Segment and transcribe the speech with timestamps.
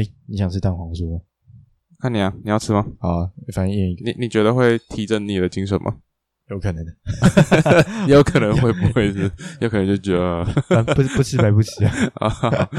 [0.00, 1.20] 哎，你想吃蛋黄酥吗？
[1.98, 2.86] 看你啊，你要吃吗？
[2.98, 5.98] 好啊，反正一人一个，你你觉得会提振你的精神吗？
[6.48, 6.96] 有可能的。
[8.08, 9.30] 有可能会不会是？
[9.60, 10.24] 有可能就觉得
[10.74, 11.92] 啊不不吃白不吃啊。
[12.14, 12.70] 啊，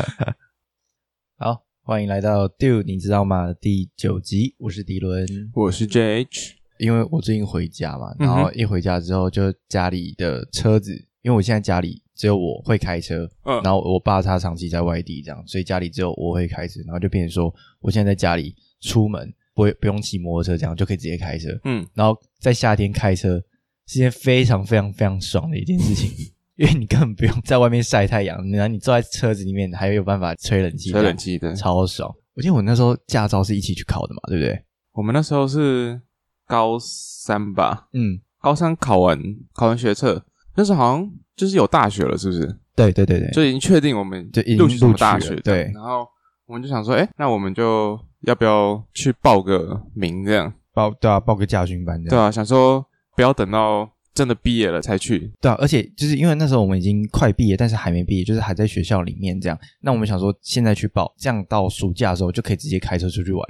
[1.38, 3.54] 好，欢迎来到 Do 你知道吗？
[3.54, 5.26] 第九集，我是迪伦。
[5.54, 21.50] 我是 JH，因为我最近回家嘛，然后一回家之后，就家里的车子，因为我现在家里只有我会开车，嗯然后我爸他长期在外地，这样，所以家里只有我会开车，然后就变成说，我现在在家里出门不会不用骑摩托车，这样就可以直接开车。
[21.64, 23.42] 嗯，然后在夏天开车
[23.88, 26.12] 是件非常非常非常爽的一件事情，
[26.58, 31.56] 因为你根本不用在外面晒太阳，然后你坐在车子里面还有办法吹冷气，吹冷气的。
[31.56, 32.14] 超爽。
[32.36, 34.64] 我记得我那时候驾照是一起去考的嘛，对不对？
[34.92, 36.00] 我们那时候是
[36.46, 39.20] 高三吧，嗯，高三考完
[39.54, 40.24] 考完学测，
[40.56, 42.58] 那时候好像就是有大学了，是不是？
[42.76, 46.08] 对对对对，就已经确定我们就已经录取大学，对然后
[46.46, 50.52] 我们就想说，哎，那我们就要不要去报个名这样？
[50.74, 52.10] 报对啊，报个驾训班这样。
[52.10, 52.86] 对啊，想说
[53.16, 55.32] 不要等到真的毕业了才去。
[55.42, 59.60] 对啊，而且就是因为那时候我们已经快毕业，但是还没毕业，就是还在学校里面这样。
[59.82, 63.46] 那我们想说现在去报，这样到暑假的时候就可以直接开车出去玩。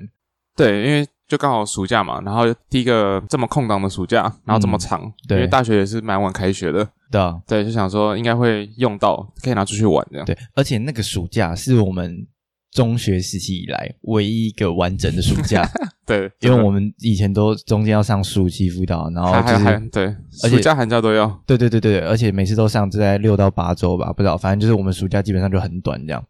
[0.55, 10.25] 对，因为就刚好暑假嘛，然后第一个这么空档的暑假，然后这么长，对因为大学也是蛮晚开学的，对啊，对，就想说应该会用到，可以拿出去玩这样。
[10.25, 12.27] 对，而且那个暑假是我们
[12.73, 15.65] 中学时期以来唯一一个完整的暑假，
[16.05, 20.03] 对，因为我们以前都中间要上暑期辅导，然后还还还就是对，
[20.43, 21.41] 而且暑假寒假都要。
[21.47, 26.21] 对对对对，对而且每次都上在六到八周吧，不知道，反正就是我们暑假基本上就很短这样。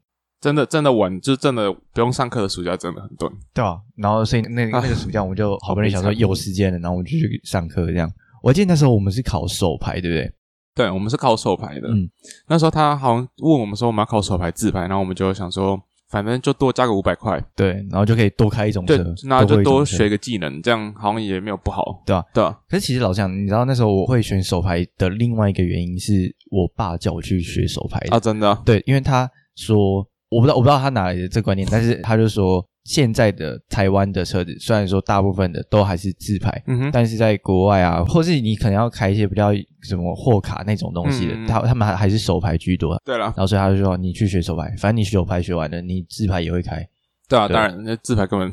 [0.41, 3.31] 真的真的玩，就是真的不用上课的暑假真的很短。
[3.53, 8.11] 对啊，然后所以那 那个暑假我们就好不容易想说有时间了，然后我们就去上课这样。
[8.41, 10.33] 我记得那时候我们是考手牌，对不对？
[10.73, 11.87] 对，我们是考手牌的。
[11.89, 12.09] 嗯，
[12.47, 22.01] 那时候他好像问我们说我们要考手牌自牌，然后我们就想说，反正就多加个五百块，对，然后就可以多开一种对车，，那就多学一个技能，这样好像也没有不好。
[22.05, 28.15] 对啊对啊，可是其实老实讲，你知道那时候我会选手牌的另外一个原因是我爸叫我去学手牌的。
[28.15, 42.99] 啊，真的啊，对，因为他说我不知道我不知道他哪来的这观念，但是他就说现在的台湾的车子虽然说大部分的都还是自排，嗯哼，但是在国外啊，或是你可能要开一些比较什么货卡那种东西的，他他们还还是手牌居多。
[43.03, 46.87] 对了，然后所以他就说你去学手牌，反正你手牌学完了，你自牌也会开。
[47.27, 48.51] 对啊，对当然那自牌根本，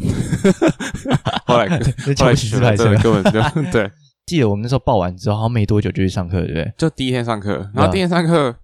[1.46, 1.66] 后来
[2.06, 3.90] 那后来学了真自牌车的根本就 对，
[4.26, 6.72] 记得我们那时候报完之后，好像没多久就去上课，对不对？
[6.76, 8.54] 就第一天上课，啊然后第一天上课，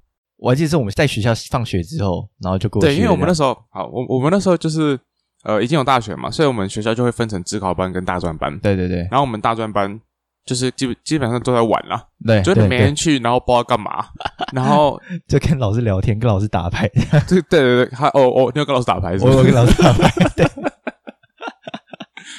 [0.44, 2.88] 我还记得是我们在学校放学之后，然后就过去。
[2.88, 4.98] 对，因为我们那那时候好，我我们那时候就是
[5.42, 9.98] 呃已经有大学嘛，所以我们学校就会分成职考班跟大专班，对对对然后我们大专班
[10.44, 14.04] 就是基本基本上都在玩啦，对，就是每天去，然后不知道干嘛，
[14.52, 16.86] 然后就跟老师聊天，跟老师打牌。
[17.26, 19.32] 对对对对，还哦哦，你有跟老师打牌是不是？
[19.32, 20.46] 我我跟老师打牌，对，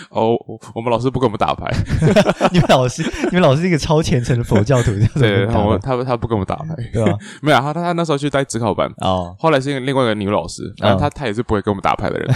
[0.10, 1.70] 哦，我我们老师不跟我们打牌，
[2.52, 7.18] 你们老师，你们老师是一个超虔诚的佛教徒，对，他他他不跟我们打牌，对吧？
[7.42, 12.36] 没有，他他他那时候去带职考班，哦，后来是一个另外一个女老师，然后嗯她她也是不会跟我们打牌的人。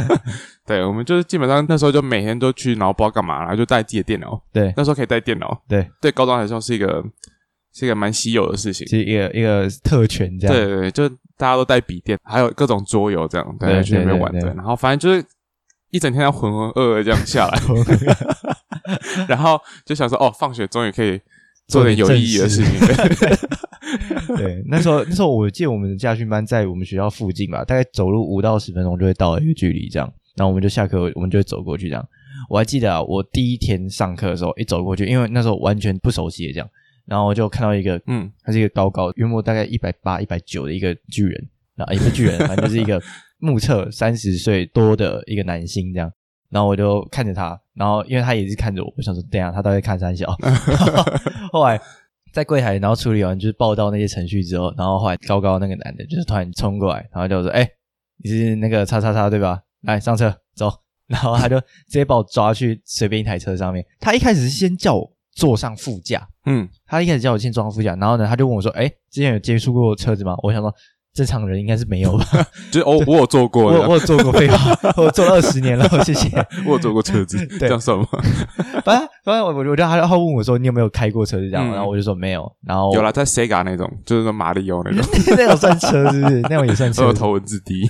[0.66, 4.40] 对，我们就是基本上那时候就每天都去，然后不知道干嘛，然后就带自己的电脑。
[4.52, 7.02] 对那时候可以带电脑，对，对高中来说是一个
[7.74, 8.86] 是一个蛮稀有的事情。
[8.86, 10.56] 是一个一个特权这样。
[10.56, 14.42] 对对对，就大家都带笔电，还有各种桌游这样，对，对去那边玩对。
[14.54, 15.24] 然后反正就是
[15.90, 17.60] 一整天要浑浑噩噩这样下来，
[19.28, 21.20] 然后就想说，哦，放学终于可以
[21.68, 22.78] 做点有意义的事情。
[24.28, 30.12] 对 对，那时候那时候我记得我们的驾训班在我们学校附近吧，大概走路五到十分钟就会到的一个距离，这样。
[30.36, 32.08] 然后我们就下课，我们就会走过去这样。
[32.48, 36.70] 我还记得啊，我第一天上课的时候，一走过去，因为那时候完全不熟悉的这样，
[37.04, 43.02] 然后我就看到一个，嗯，他是一个高高约莫大概一百八、一百九的一个巨人，啊，也不是巨人，反正就是一个
[43.40, 46.10] 目测三十岁多的一个男性这样。
[46.50, 50.26] 然后我就看着他，然后因为他也是看着我，我想说，对啊，他到底看三小。
[51.52, 51.80] 后来
[52.32, 57.64] 在柜台，然后处理完就是报到那些程序之后，然后后来高高那个男的就是突然冲过来，然后就说：“哎、
[58.16, 59.60] 你是那个叉叉叉对吧？
[59.82, 60.68] 来上车走。”
[61.06, 63.86] 然后他就直接把我抓去随便一台车上面。
[64.00, 70.74] 他一开始是先叫我坐上副驾，嗯，他一开始叫我先坐上副驾，然后呢，他就问我说：“哎、之前有接触过车子吗？”我想说。
[71.12, 72.24] 正常人应该是没有吧？
[72.70, 76.28] 就是哦，我有做过我，我有做过废话， 我做了二十年了， 谢谢。
[76.64, 78.06] 我有坐过车子，这样算吗？
[78.84, 85.04] 反正反正我我我就他他问我说你有没有开过车子这样，嗯然后我就说没有，然后有了，在 Sega 那种，就是说马里奥那种，
[85.36, 86.40] 那种算车是不是？
[86.42, 87.88] 那种也算车头文字 D。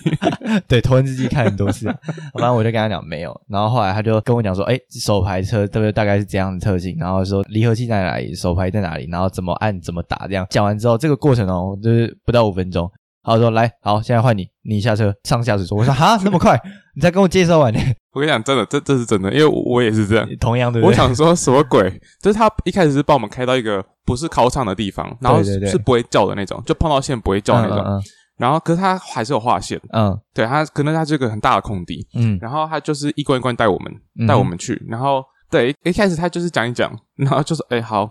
[0.66, 1.86] 对，头文字 D 看很多次，
[2.34, 5.92] 反正我就跟他讲没有，然后后来他就跟我讲说，哎，手排车对不对？
[5.92, 10.46] 大概是这样的特性，然后说离合器在哪里，手排在哪里，然后怎么按怎么打这样。
[10.50, 12.90] 讲完之后，这个过程哦，就是不到五分钟，
[13.22, 15.76] 他说来，好，现在换你，你下车上驾驶座。
[15.76, 16.58] 我说哈，那么快，
[16.96, 17.78] 你再跟我介绍完呢？
[18.12, 20.26] 我跟你讲，真的，这这是真的，因为我我也是这样。
[20.40, 21.90] 同样的，我想说什么鬼？
[22.20, 27.78] 就是他一开始是把我们开到一个不是考场的地方，然后是不会叫的那种，就碰到线不会叫那种。
[27.78, 28.00] 嗯
[28.40, 38.10] 然后可是他还是有划线，嗯对他可能他是个很大的空地，嗯然后他就是一关一关带我们嗯带我们去，然后对一开始他就是讲一讲，然后就说哎好。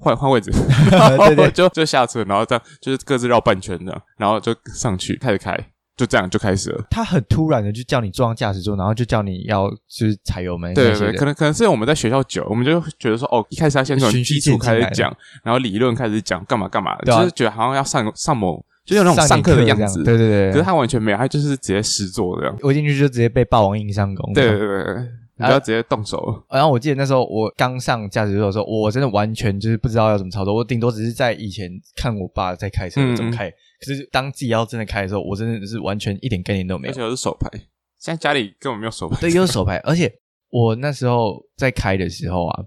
[0.00, 0.50] 换换位置，
[0.90, 5.56] 然 后 对对就就下车，然后这样就是各自绕半圈这样，然后就上去开始开，
[5.96, 6.84] 就这样就开始了。
[6.90, 15.14] 他很突然的就叫你坐上驾驶座，然后就叫你要就是踩油门对对对，可能可能是我们在学校久，我们就觉得说，哦，一开始他先从基础开始讲，
[15.44, 20.02] 然后理论开始讲，干嘛干嘛就是觉得好像要上上某，就有那种上上课的样子。
[20.02, 22.56] 对对对，可是他完全没有，他就是直接实做这样。
[22.62, 24.32] 我进去就直接被霸王硬上弓。
[24.32, 25.08] 对对对对，
[25.40, 26.44] 你不要直接动手了。
[26.50, 37.02] 然后我记得那时候我刚上驾驶座的时候，我真的完全就是不知道要怎么操作，我顶多只是在以前看我爸在开车嗯怎么开，可是当自己要真的开的时候，我真的是完全一点概念都没有而且。
[37.02, 37.48] 我是手牌，
[37.98, 39.16] 现在家里根本没有手牌。
[39.20, 40.12] 对，又是手牌， 而且
[40.50, 42.64] 我那时候在开的时候啊，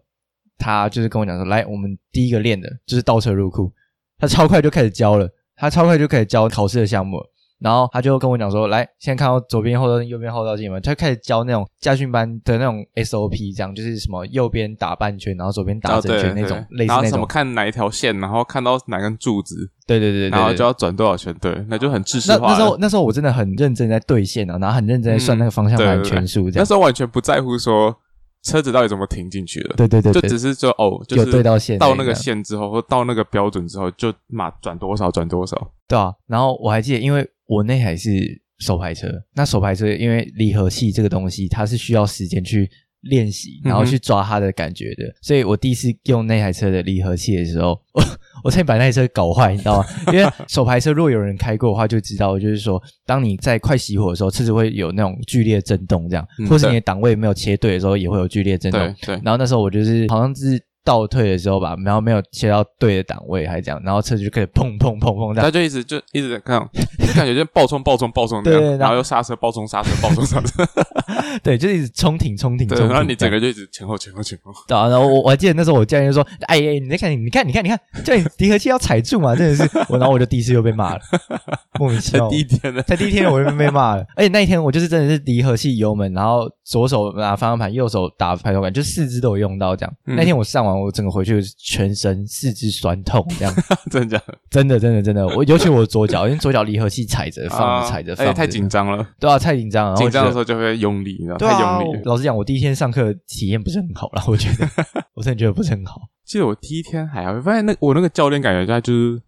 [0.58, 3.72] 他就是跟我讲说，来，我们第一个练的就是倒车入库，
[4.18, 7.30] 他超快就开始教了，他超快就开始教考试的项目了。
[7.64, 17.26] 然后他就跟我讲说，来，现在看到左边后照镜、右边后照镜嘛，他就开始教那种驾训班的那种 SOP，这样就是什么右边打半圈，然后左边打整圈那种，对然后什么。
[17.26, 19.56] 看哪一条线，然后看到哪根柱子，
[19.88, 22.54] 对对对对对，然后就要转多少圈，对，那就很知识那化了。
[22.54, 26.62] 那时候那时候我真的很认真在对线啊，然后很认真在算那个方向盘圈数，这样。
[26.62, 27.96] 那时候完全不在乎说
[28.44, 35.72] 车子到底怎么停进去的，对对对对，就只是说哦，就对到线到那个线之后，或到那个标准之后，就马转多少转多少。
[35.88, 42.70] 对啊，然后我还记得，因为我那台是手排车，那手排车因为离合器这个东西，它是需要时间去
[43.02, 48.02] 练习，然后去抓它的感觉的，所以我第一次用那台车的离合器的时候，我
[48.46, 49.86] 我差点把那台车搞坏，你知道吗？
[50.08, 58.80] 因为手排车如果有人开过的话，就知道，就是说，当你在快熄火的时候，车子会有那种剧烈震动，这样，嗯或是你的档位没有切对的时候，也会有剧烈震动。
[58.80, 65.52] 对对，然后那时候我就是好像是倒退的时候吧，然后没有切到对的档位，还这样，然后车子就开始砰砰砰砰这样他。
[65.52, 66.60] 就一直就一直在看，
[67.00, 70.66] 就感觉就爆冲爆冲爆冲这样，对然后又刹车爆冲刹车爆冲刹车，
[71.44, 72.94] 对，就是一直冲挺冲挺对，冲挺。
[72.94, 81.00] 然后你整个个就一直前后前后前后，对啊，然后我我还记得那时候我教练就说：“哎哎，你在看你看你看你看，叫你离合器要踩住嘛，真的是我。”然后我就第一次又被骂了，
[81.80, 82.30] 莫名其妙。
[82.30, 89.94] 才第一天呢，在第一天我就被骂了，而且那一天我就是真的是离合器、油门，然后左手拿方向盘，右手打排球杆，就四肢都有用到这样。
[90.06, 93.54] 嗯那天我上完，我整个回去全身四肢酸痛，这样
[93.92, 94.38] 真的假的？
[94.50, 100.44] 真的真的真的，我尤其我左脚，因为左脚离合器踩着放啊着踩着放太紧张了，对啊，太紧张了，然后紧张的时候。
[100.44, 102.02] 就会用力，你知道，对啊太用力了。
[102.04, 104.68] 老实讲，我第一天上课体验不是很好啦，我觉得，
[105.16, 106.02] 我真的觉得不是很好。
[106.26, 109.22] 记得我第一天还好，发现那我那个教练感觉他就是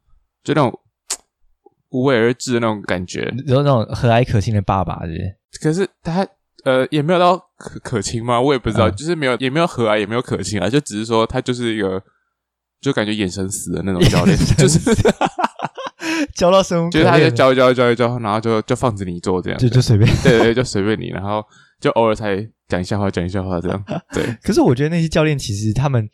[0.43, 0.77] 就那种
[1.91, 5.59] 无为而治的那种感觉，然后那种和蔼可亲的爸爸，是不是？
[5.61, 6.27] 可是他
[6.65, 8.39] 呃也没有到可可亲吗？
[8.41, 12.01] 我也不知道，嗯就是没有也没有和蔼，也没有可亲啊，就只是说他就是一个
[12.81, 14.79] 就感觉眼神死的那种教练， 就是
[16.35, 20.09] 教到生就是他就教一教一教一教，然后就就放着你做这样，就就随便。
[20.23, 21.43] 对对，就随便你，然后
[21.79, 22.37] 就偶尔才
[22.67, 23.83] 讲一下话，讲一下话这样，
[24.13, 26.07] 对可是我觉得那些教练其实他们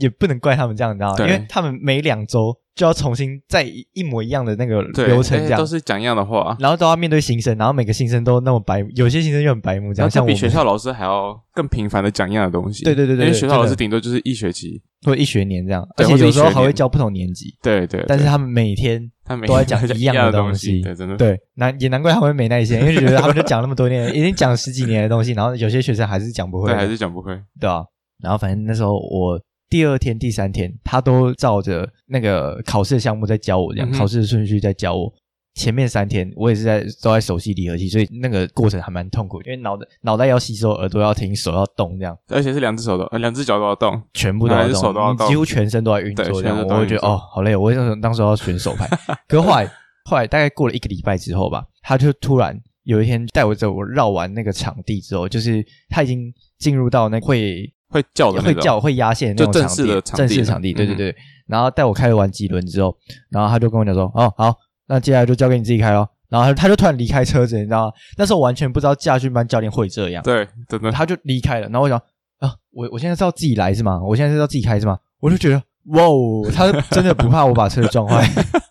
[0.00, 1.18] 也不能怪他们这样，你知道吗？
[1.20, 5.52] 因为他们每两周就要重新再一一模一样的那个，流程，这样。
[5.52, 5.68] 哎都。
[5.68, 20.80] 是讲一样的话，然后都要面对新生，然后每个新生都那么白目，有些新生就很白目，这样像比学校老师还要更频繁的讲一样的东西，对对对对因为学校老师顶多就是一学期，或者一学年这样，而且有时候还会教不同年级，对对，但是他们每天他每都在讲一一样的的东西。
[20.80, 21.16] 对，真的。
[21.16, 26.72] 对，难也难怪他们会没耐心，因为觉得他们就讲那么多年， 已经讲十几年的东西，然后有些学生还是讲不会。
[26.72, 27.84] 对，还是讲不会，对啊，
[28.22, 35.12] 然后反正那时候我第二天、第三天，他都照着那个考试的项目在教我，这样、嗯考试的顺序在教我。
[35.54, 42.16] 前面三天我也是在都在熟悉离合器，所以那个过程还蛮痛苦，因为脑袋脑袋要吸收，耳朵要听，手要动，这样。
[42.28, 48.88] 而且是两只手都，呃两只脚都要动，全部都手都要动，几乎全身都在运作，这样我会觉得哦好累，我那时候当时要选手牌，
[49.26, 49.68] 可是后来
[50.04, 61.16] 后来大概过了一个礼拜之后吧，他就突然有一天带我走，我绕完那个场地之后，就是他已经进入到那会会叫的会叫会压线那种场地，式的场地正式场地，对对嗯对。
[61.46, 62.94] 然后带我开了完几轮之后，
[63.30, 64.54] 然后他就跟我讲说：“哦，好，
[64.86, 67.92] 那接下来就交给你自己开咯。”然后他他就突然离开车子，你知道吗？
[68.18, 71.68] 那时候我完全不知道驾训班教练会这样，对，真的，他就离开了。
[71.68, 71.98] 然后我想
[72.40, 73.98] 啊，我我现在是要自己来是吗？
[74.02, 74.98] 我现在是要自己开是吗？
[75.20, 78.20] 我就觉得哇哦，他真的不怕我把车撞坏。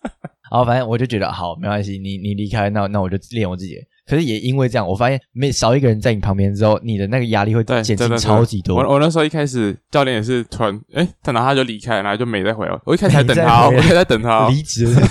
[0.50, 3.82] 然后反正我就觉得好，没关系，你你离开，那那我就练我自己的。
[4.08, 8.78] 可是也因为这样，我发现没少一个人在你旁边之后，你的那个压力会对，减轻真的超级多。
[8.78, 12.80] 我我那时候一开始教练也是突然，哎，等到他就离开，然后就没再回了。
[12.86, 15.02] 我一开始还没再等他哦，我一开始在等他哦， 离职了，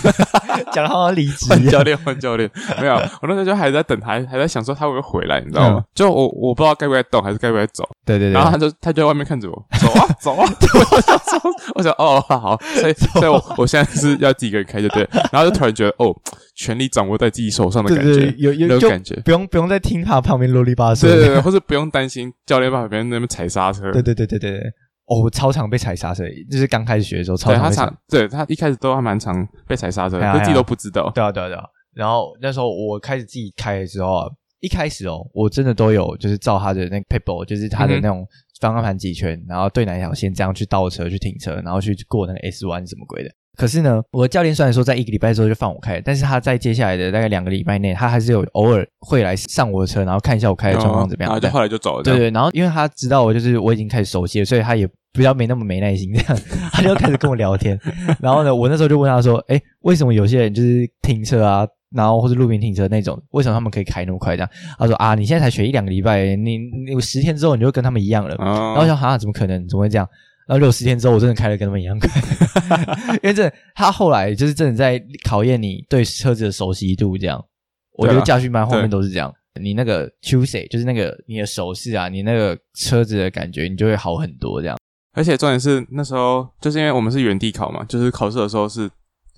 [0.73, 1.59] 讲的好像离职一样。
[1.59, 5.83] 换教练，换教练，没有，我那时候就还在等他，还在想说他会不会回来，你知道吗？
[5.95, 7.89] 就我我不知道该不该动，还是该不该走。
[8.05, 10.47] 对对对，然后他就他就在外面看着我，走 啊走啊。
[10.95, 15.09] 我想说，我想哦好，所以所以我我现在是要自己一个人开就对。
[15.33, 16.15] 然后就突然觉得哦，
[16.55, 19.15] 权力掌握在自己手上的感觉对对，有有就那种感觉。
[19.25, 23.91] 不用不用再听他旁边啰里吧嗦对对对，或者不用担心教练把别人那边踩刹车。
[23.93, 24.73] 对对对对对对，
[25.07, 27.85] 哦，我超常被踩刹车，就是刚开始学的时候超常被踩。
[27.85, 31.11] 常对他一开始都还蛮常被踩刹车，自己都不知道。
[31.15, 31.65] 对啊对啊对啊。
[31.95, 34.27] 然后那时候我开始自己开的时候啊，
[34.61, 38.27] 一开始哦，我真的都有就是照他的那个 paper，就是他的那种
[38.61, 43.31] 方向盘几圈，然后对哪一条线这样去倒车去停车，然后去过那个 S 弯什么鬼的。
[43.57, 51.31] 可是呢，我的教练虽然说在一个礼拜之后就放我开，但是他在接下来的大概两个礼拜内，他还是有偶尔会来上我的车，然后看一下我开的状况怎么样。
[51.31, 52.03] 然后就后来就走了。
[52.03, 56.39] 对对，然后因为他知道我就是我已经开始熟悉了，所以他也比较没那么没耐心，这样
[56.73, 57.81] 他就开始跟我聊天。
[58.21, 69.67] 然后呢，我那时候就问他说：“哎，为什么有些人就是停车啊，然后或者路边停车那种，为什么他们可以开那么快？”这样他说：“啊，你现在才学一两个礼拜，你你十天之后你就跟他们一样了。”然后我哦，想，哈，怎么可能？
[69.67, 70.07] 怎么会这样？
[70.47, 72.09] 然后六十天之后，我真的开了跟他们一样快，
[73.23, 77.45] 因为这他后来就是真的在考验你对车子的熟悉度，这样。
[77.99, 84.61] 我觉得驾训班后面都是这样，你那个 Tuesday 就是那个你的手势啊，你那个车子的感觉，你就会好很多。
[84.61, 84.79] 这样，
[85.15, 88.89] 而且重点是那时候就是因为我们是原地考嘛，就是考试的时候是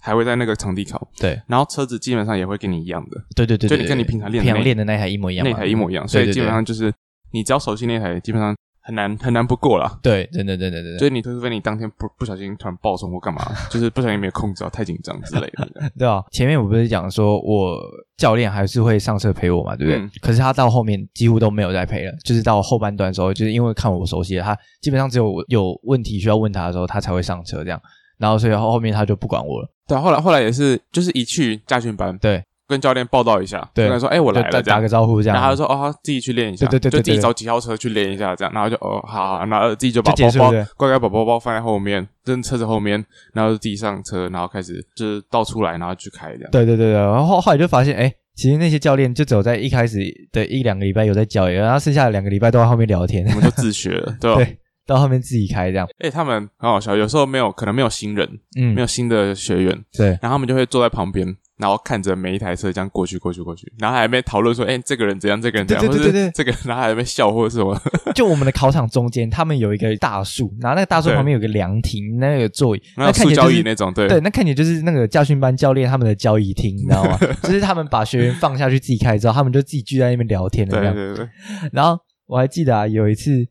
[0.01, 6.93] 还会在那个场地考，对然后车子基本上也会跟你一样的，对对对，对就你跟你平常练的平常那练的那台一模一样嘛，那台一模一样，所以基本上就是
[7.33, 8.57] 你只要熟悉那台，基本上
[8.89, 9.99] 很难很难不过啦。
[10.03, 15.69] 对，真的真的真的，就是你除非你当天不不小心突然爆冲或干嘛， 就是不小心没有控制好，太紧张之类的。
[15.99, 17.79] 对啊，前面我不是讲说我
[18.17, 20.01] 教练还是会上车陪我嘛，对不对？
[20.01, 27.79] 嗯可是他到后面几乎都没有再陪了，就是到后半段的时候，就是因为看我熟悉了，他基本上只有我有问题需要问他的时候，他才会上车这样。
[28.17, 34.89] 然后所以后后面他就不管我了，对啊，后来后来也是，就是一去驾训班，对，跟教练报道一下，对跟他说：“哎，我来了。”打打个。
[34.89, 35.35] 招呼这样。
[35.35, 46.51] 然后他就说：“哦，他自己去练一下，对对对就自己找几号车去练一下，这样。”然后就哦，好，好然后自己就把包包乖乖把包包放在后面，扔车子后面，然后就自己上车，然后开始就是倒出来，然后去开这样。
[46.51, 49.99] 对对对对，然后后后来就发现，哎，其实那些教练就只有在一开始
[50.33, 54.37] 的一两个礼拜有在教，然后剩下的两个礼拜都在后面聊天我，们就自学了，对吧？
[54.43, 55.87] 对，到后面自己开这样。
[55.99, 58.27] 哎，他们很好笑，有时候没有可能没有新人，
[58.59, 58.75] 嗯。
[58.75, 60.09] 没，有新的学员，对。
[60.23, 61.27] 然后他们就会坐在旁边，
[61.59, 67.79] 然后看着每一台车这样过去过去过去，然后还没讨论说，哎，这个人怎样，这个人怎样，对对对对这个，然后还没笑或者什么，
[68.15, 74.09] 就我们的考场中间，他们有一个大树，然后那个大树旁边有个凉亭，那个座椅，然后那看起来就是那种，对。
[74.09, 77.19] 对，那看起来就是那个教训班教练他们的交易厅，你知道吗？
[77.43, 80.95] 就是他们把学员放下去自己开之后，他们就自己聚在那边聊天了这样。
[80.95, 81.29] 对对对，
[81.73, 83.47] 然后我还记得啊，有一次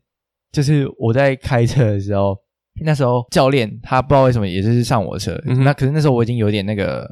[0.58, 2.36] 就是我在开车的时候，
[2.84, 7.08] 那时候教练他不知道为什么也是上我车，嗯那可是那时候我已经有点那个，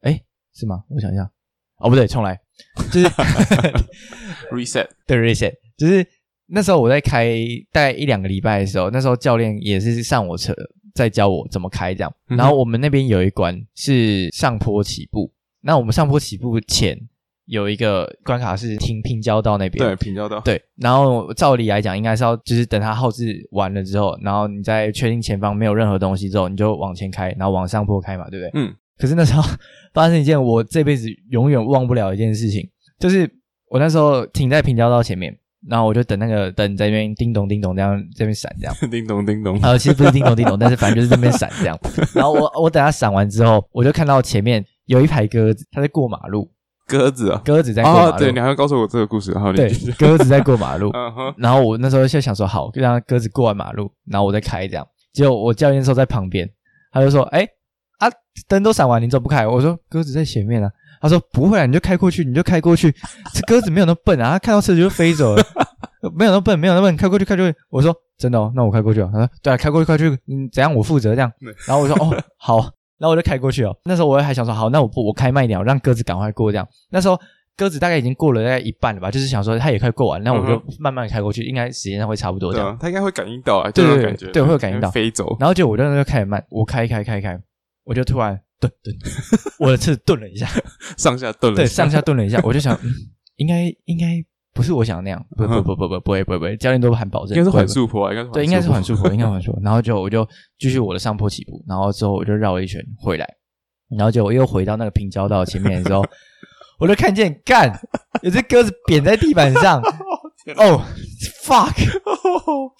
[0.00, 0.18] 哎，
[0.54, 0.82] 是吗？
[0.88, 1.30] 我想一下，
[1.76, 2.40] 哦不对，重来，
[2.90, 3.06] 就是。
[4.50, 6.06] reset， 对 reset，就是
[6.46, 7.36] 那时候我在开
[7.70, 10.54] 大概一两个礼拜的时候，那时候教练也是上我车，
[10.94, 12.14] 在教我怎么开这样。
[12.26, 16.98] 然后我们那边有一关是上坡起步，那我们上坡起步前
[17.46, 19.84] 有一个关卡是停平交道那边。
[19.84, 28.62] 对，平交道，对，然后照理来讲，应该是要就是等它后置完了之后，然后你再确定前方没有任何东西之后，你就往前开，然后往上坡开嘛，对不对？
[28.62, 28.74] 嗯。
[28.98, 29.42] 可是那时候
[29.92, 32.66] 发生一件我这辈子永远忘不了一件事情，
[32.98, 33.30] 就是
[33.68, 35.36] 我那时候停在平交道前面，
[35.68, 38.74] 然后我就等那个灯在那边叮咚叮咚这样这边闪这样。
[38.90, 41.78] 叮咚叮咚，呃，其实不是叮咚叮咚，但是反正就是这边闪这样。
[42.14, 46.50] 然后我我等它闪完之后，我就看到前面有一排鸽子，它在过马路，
[46.86, 50.92] 鸽子啊，鸽子在过马哦，路，对，你还会告诉我这个故事，然后你对，鸽子在过马路。
[51.36, 54.86] 然后我那时候就想说，好，就让鸽子过完马路，然后我再开这样。
[55.12, 56.48] 结果我教练那时候在旁边，
[56.92, 57.46] 他就说：“哎
[57.98, 58.08] 啊，
[58.46, 62.94] 灯都闪完，你怎么不开？”我说：“鸽子在前面啊。”他说：“不会啊，你就开过去，你就开过去。
[63.32, 65.42] 这鸽子没有那么笨啊，它看到车子就飞走了，
[66.14, 71.32] 没有那么笨，没有那么笨，开过去，开过去。”我说：“真的哦，那我开过去哦。”他说：“对啊，开过去，开过去，嗯，怎样我负责这样。”
[71.66, 73.76] 然后我说：“哦，好。”然后我就开过去哦。
[73.84, 77.18] 那时候我还想说：“好，那我不，我开慢一点，我让鸽子赶快过这样。”那时候。
[77.58, 82.68] 鸽子大概已经过了大概一半了吧，就是想说它也快过完，那我就嗯慢慢开过去，应该时间上会差不多这样。
[82.68, 87.40] 它啊，他应该会感应到啊，对对这种感觉，对会有感应到飞走，然后就我就那就开始慢，我开开开开，
[87.84, 88.94] 我就突然顿顿，
[89.58, 90.46] 我的车顿了一下，
[90.98, 92.92] 上下顿了对，一下，上下顿了一下，我就想，嗯，
[93.36, 94.22] 应该应该
[94.56, 99.60] 不是我想的那样，不不不不不不会不会不会，教练都喊保证，应该是不会缓速坡啊，应该是对，应该是缓速坡， 应该该缓速坡。
[99.62, 100.26] 然后就我就
[100.58, 103.28] 继续我的上坡起步，然后之后我就绕了一圈回来，
[103.96, 106.02] 然后就我又回到那个平交道前面的时候，
[106.80, 107.70] 我就看见干
[108.22, 109.80] 有只鸽子扁在地板上，
[110.56, 110.80] 哦
[111.44, 111.74] ，fuck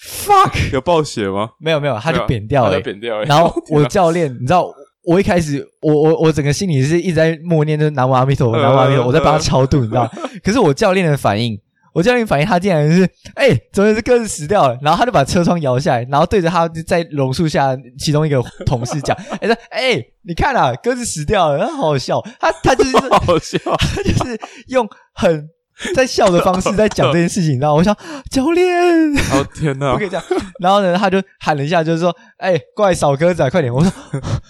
[0.01, 1.51] fuck，有暴血吗？
[1.61, 2.81] 没有没有，它就扁掉了。
[2.81, 4.67] 扁掉了，然后我教练，你知道
[5.05, 10.11] 我一开始，我我我整个心里是一直在默念，就是南无阿弥陀佛，南无阿弥陀佛，我在帮他超度，你知道？
[10.43, 11.59] 可是我教练的反应，
[11.97, 14.79] 我教练反应，他竟然是，哎，怎么是鸽子死掉了？
[14.83, 22.23] 然后他就把车窗摇下来，然后对着他在榕树下其中一个同事讲， 哎说，哎，你看啊，鸽子死掉了，好好笑。
[22.39, 24.39] 他他就是好笑，他就是
[24.69, 25.49] 用很。
[25.95, 27.75] 在笑的方式在讲这件事情，你知道？
[27.75, 27.95] 我想
[28.31, 28.67] 教练，
[29.31, 30.25] 哦天哪，不可以这样。
[30.59, 33.93] 然后呢，他就喊了一下，就是说：“哎，过来扫鸽子，啊快点！”我说，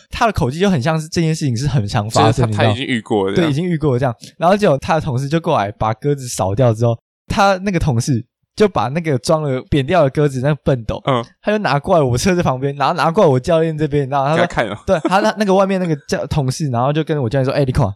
[0.08, 4.14] 他的口气就很像是这件事情是很常发生，他已经遇过了，对，已经遇过了这样。
[4.38, 6.96] 然后就他的同事就过来把鸽子扫掉之后，
[7.26, 17.86] 他那个同事就把那个装了扁掉的鸽子那个笨斗，嗯，他就拿过来我车子旁边，然后拿过来我教练这边，然后他看了， 对他那那个外面那个教同事，然后就跟我教练说：“哎，你看。”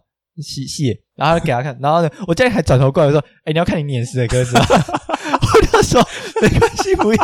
[0.41, 6.01] 细细，然后给他看，然后呢，我教练还转头过来说：“哎，你要看你碾死的鸽子吗？” 我就说
[6.41, 7.23] ：“没关系，不要。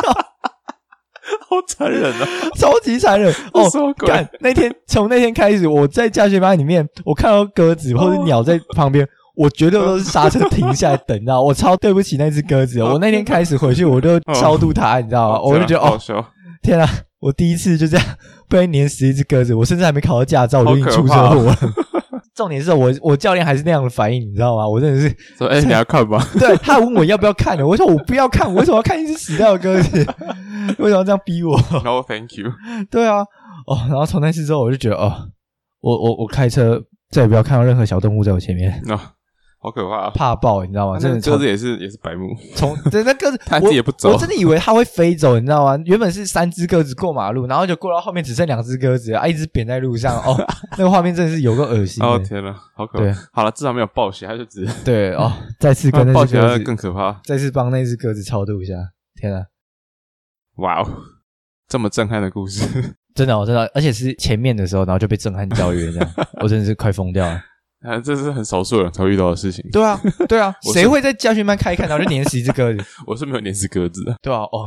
[1.48, 3.64] 好残忍啊，超级残忍哦！
[4.06, 12.82] 干那天从那天开始，我在教学班里面，我看到鸽子或者鸟在旁边，我绝对都是刹车停下来等，你知道我超对不起那只鸽子。
[12.82, 15.40] 我那天开始回去，我就超度它，你知道吗？
[15.40, 15.96] 我就觉得哦，
[16.60, 16.88] 天啊，
[17.20, 18.04] 我第一次就这样
[18.48, 21.56] 被碾死一只鸽子，我甚至还没考到驾照，我就已经出车祸了。
[22.34, 24.66] 重点是我我教练还是那样的反应，你知道吗？
[24.66, 26.20] 我真的是说，哎，你要看吧？
[26.38, 29.98] 对他问我要不要看的，我说我不要看，我为什么要看一只死掉的鸽子？
[30.78, 32.50] 为什么这样逼我？No, thank you。
[32.90, 33.18] 对啊，
[33.66, 35.12] 哦，然后从那次之后，我就觉得，哦，
[35.80, 38.82] 我我我开车再也不要看到任何小动物在我前面。
[39.60, 40.98] 好可怕，怕爆，你知道吗？
[41.00, 45.82] 真的鸽子也是也是白目，从真那鸽子 它自己也不走，我真的以为它会飞走，你知道吗？
[45.84, 50.36] 原本是三只鸽子过马路，然后就过到后面只剩两只鸽子啊，一只扁在路上哦，
[50.78, 52.04] 那个画面真的是有个恶心。
[52.04, 53.14] 哦天呐，好可怕！
[53.32, 55.32] 好了，至少没有暴血，它就只 对哦。
[55.58, 58.74] 再次跟那只鸽子更可怕，再次帮那只鸽子超度一下。
[59.20, 59.42] 天啊，
[60.58, 60.88] 哇哦，
[61.66, 66.10] 这么震撼的故事，真的，我真的，而且是前面的时候，然后就被震撼教育这样，
[66.42, 67.40] 我真的是快疯掉了。
[67.82, 69.64] 啊，这是很少数人才会遇到的事情。
[69.70, 72.84] 对啊，对啊， 谁会在教训班开看，然后就碾死一只鸽子？
[73.06, 74.16] 我是没有碾死鸽子的。
[74.20, 74.66] 对啊，哦，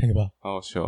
[0.00, 0.84] 那个吧，好好笑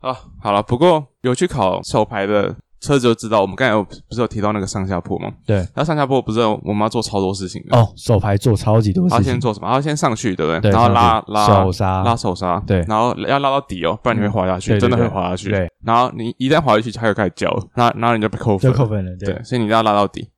[0.00, 0.16] 啊！
[0.42, 5.32] 好了，不过有去考手牌的车子就知道，我们刚才有不是有提到那个上下坡吗？
[5.46, 9.18] 对，然后上下坡不是我们要做超多事情的哦，手牌做超级多事情。
[9.18, 9.68] 他先做什么？
[9.68, 10.70] 他先上去，对不对？
[10.70, 15.50] 然后拉拉手刹，拉手刹，对，然后要拉到底哦，不然你会滑下去，真的会滑下去。
[15.50, 19.16] 对，然后你一旦滑下去，它就开始叫，那然后你就被扣分，就扣分了。
[19.16, 20.28] 对，所以你要拉到底。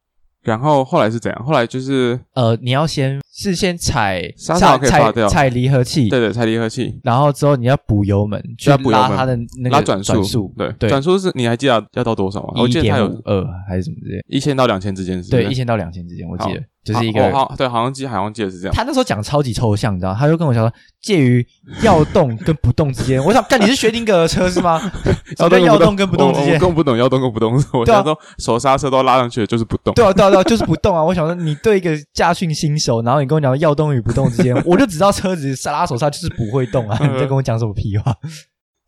[0.49, 1.45] 然后后来是怎样？
[1.45, 6.99] 后来就是呃，你要先是先踩刹可以拔掉，踩离合器，对对，踩离合器。
[7.05, 12.55] 然后之后你要补油门，去拉它的那个转速，对对，转速是你还记得要到多少吗？
[12.57, 15.31] 我记得它有二还是什么之类，一千到两千之间是？
[15.31, 16.63] 对，一千到两千之间，我记得。
[16.93, 18.75] 就是一个好对，好像记好像记得是这样。
[18.75, 20.15] 他那时候讲超级抽象，你知道？
[20.15, 20.73] 他就跟我讲说，
[21.03, 21.47] 介于
[21.83, 23.23] 要动跟不动之间。
[23.23, 24.81] 我想，干你是薛定谔的车是吗？
[25.39, 27.55] 要要动跟不动之间，我更不懂要动跟不动。
[27.73, 29.93] 我想说，手刹车都拉上去了，就是不动。
[29.95, 31.03] 对啊，对啊，对啊，就是不动啊！
[31.03, 36.99] 我想说，你对一个驾训新手，然后你跟我讲要动与不动之间，我就只知道车子刹拉手刹就是不会动啊！
[37.01, 38.15] 你在跟我讲什么屁话？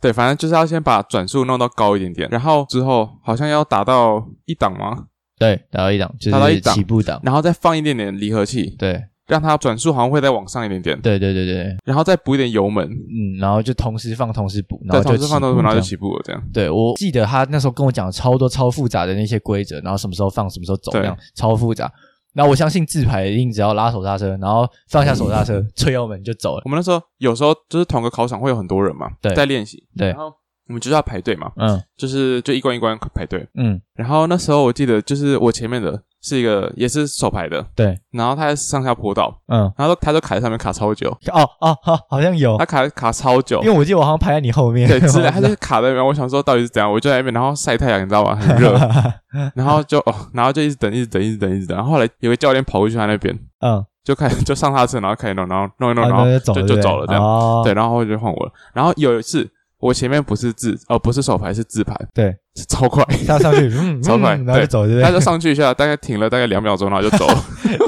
[0.01, 5.05] 对，反正就是要先把转速弄到高一点点，然后之后好像要达到一档吗？
[5.41, 11.01] 对，打到一档，就是起步档，然后再放一点点离合器，对，让它转速好像会再往上一点点。
[11.01, 16.23] 对对对对，然后再补一点油门，嗯，然后就同时放，同时补，然后同时放，同时补，然后就起步了。
[16.23, 21.91] 这样，对我记得他那时候跟我讲超多超复杂的那些规则，然后什么时候放，什么时候走，这样超复杂。
[22.35, 26.63] 然后我相信自排一定只要拉手刹车，然后放下手刹车，吹油门就走了。
[26.67, 30.33] 我们那时候有时候就是同个考场会有很多人嘛，对在练习，对，然后。
[30.71, 48.37] 我们就是要排队嘛，嗯，就是就一关一关排队，嗯，然后那时候我记得就是我前面的是一个也是手排的，对，然后他在上下坡道，嗯，然后他就卡在上面卡超久，哦哦好，好像有，他卡卡超久，因为我记得我好像排在你后面，对，是的，他就卡在那边，我想说到底是怎样，我就在那边，然后晒太阳，你知道吗？
[48.37, 48.79] 很热，
[49.57, 59.51] 然后就哦，然后就一直等，一直等，一直等，一直等，然后后来有个教练跑过去他那边，嗯，就开始 就上他车，然后开始弄，然后弄一弄，然后就就走了这样，对，然后就换我了，然后有一次。
[59.81, 62.35] 我前面不是自哦，不是手牌是自牌，对，
[62.69, 63.71] 超快， 他上去，
[64.03, 67.35] 超快，然后就走，对，他 就上去一下，大概停了大概两秒钟，然后就走了。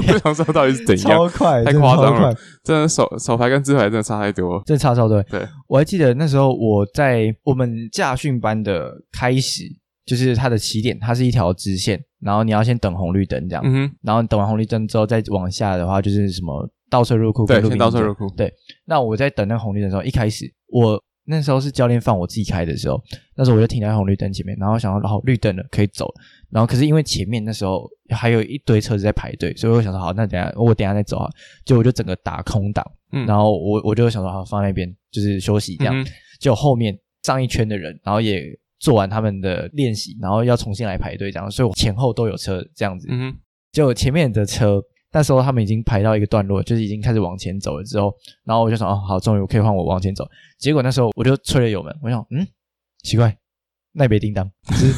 [0.05, 5.21] 不想说到底是怎样，超快，太夸张了，真的手手牌跟自牌真的差太多，真的差超多。
[5.23, 9.63] 对，我还记得那时候我在我们驾训班的开始，
[10.05, 13.63] 就是它的起点，它是一条直线，然后你要先等红绿灯这样，
[14.01, 18.51] 然后等完红绿灯之后再往下的话，就是什么倒车入库，对，先倒车入库，对。
[18.85, 20.99] 那我在等那个红绿灯的时候，一开始我。
[21.25, 23.01] 那时候是教练放我自己开的时候，
[23.35, 26.13] 那时候我就停在红绿灯前面，然后想要，然后绿灯了可以走，
[26.49, 31.29] 然后可是因为前面那时候还有一堆车子在排队，所以我想说好，那等下我等下再走啊，
[31.65, 36.05] 就我就整个打空档，嗯，然后我我就想说好放那边就是休息这样，
[36.39, 38.43] 就后面上一圈的人，然后也
[38.79, 43.07] 做完他们的练习，然后要重新来排队这样，所以我前后都有车这样子。
[43.09, 43.33] 嗯，
[43.71, 44.83] 就前面的车
[45.13, 50.27] 那时候他们已经排到一个段落，就是已经开始往前走了之后，然后我就想哦，好，终于我可以换我往前走。
[50.59, 52.45] 结果那时候我就吹了油门，我想嗯，
[53.03, 53.37] 奇怪，
[53.93, 54.51] 那别叮当，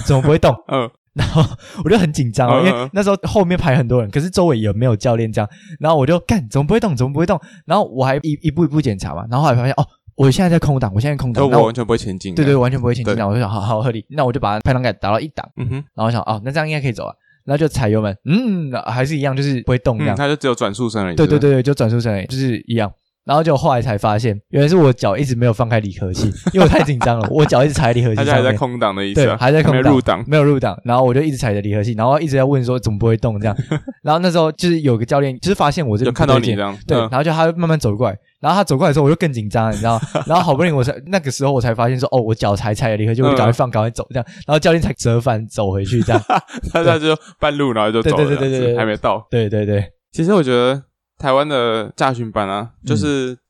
[0.08, 0.56] 怎么不会动？
[0.71, 0.89] 嗯。
[1.15, 1.41] 然后
[1.82, 5.49] 我就很紧张，因为那时候后面排很多人，可是周围也没有教练这样？
[5.80, 6.93] 然后我就干，怎么不会动？
[6.93, 7.39] 怎么不会动？
[7.65, 9.25] 然后我还一一步一步检查嘛。
[9.32, 12.36] 然后后来发现，哦，我现在在空档，我现在空档，我完全不会前进。
[12.36, 13.15] 对对，完全不会前进。
[13.15, 14.06] 那我就想，好好合理。
[14.10, 15.84] 那我就把排档杆打到一档，嗯哼。
[15.93, 17.15] 然后想，哦，那这样应该可以走啊。
[17.45, 20.15] 然后就踩油门，嗯，还是一样，就是不会动这样。
[20.15, 21.15] 它就只有转速声而已。
[21.15, 22.91] 对对对对，就转速声而已，就是一样。
[23.25, 28.23] 然后就后来才发现，原来是我脚一直没有放开离合器， 因为我太紧张了，我脚一直踩离合器。
[28.23, 30.79] 他还在空档的意思，对，还在空档，没有入档，没有入档。
[30.83, 33.57] 然后我就一直踩着离合器，然后一直在问说怎么不会动这样。
[34.03, 39.99] 然后那时候就是有个教练，就是发现我这个看到你这样，对，然后就他慢慢走过来，然后他走过来的时候我就更紧张，你知道？
[40.27, 44.25] 然后好不容易我才那个时候我才发现说，哦，我脚才踩了离合器，我就赶快放，赶快走这样。
[44.45, 46.21] 然后教练才折返走回去这样。
[46.71, 49.25] 他他就半路然后就走了，对对对对对，还没到。
[49.31, 50.81] 对对对，其实我觉得
[51.17, 53.38] 台湾的驾训班啊，就是。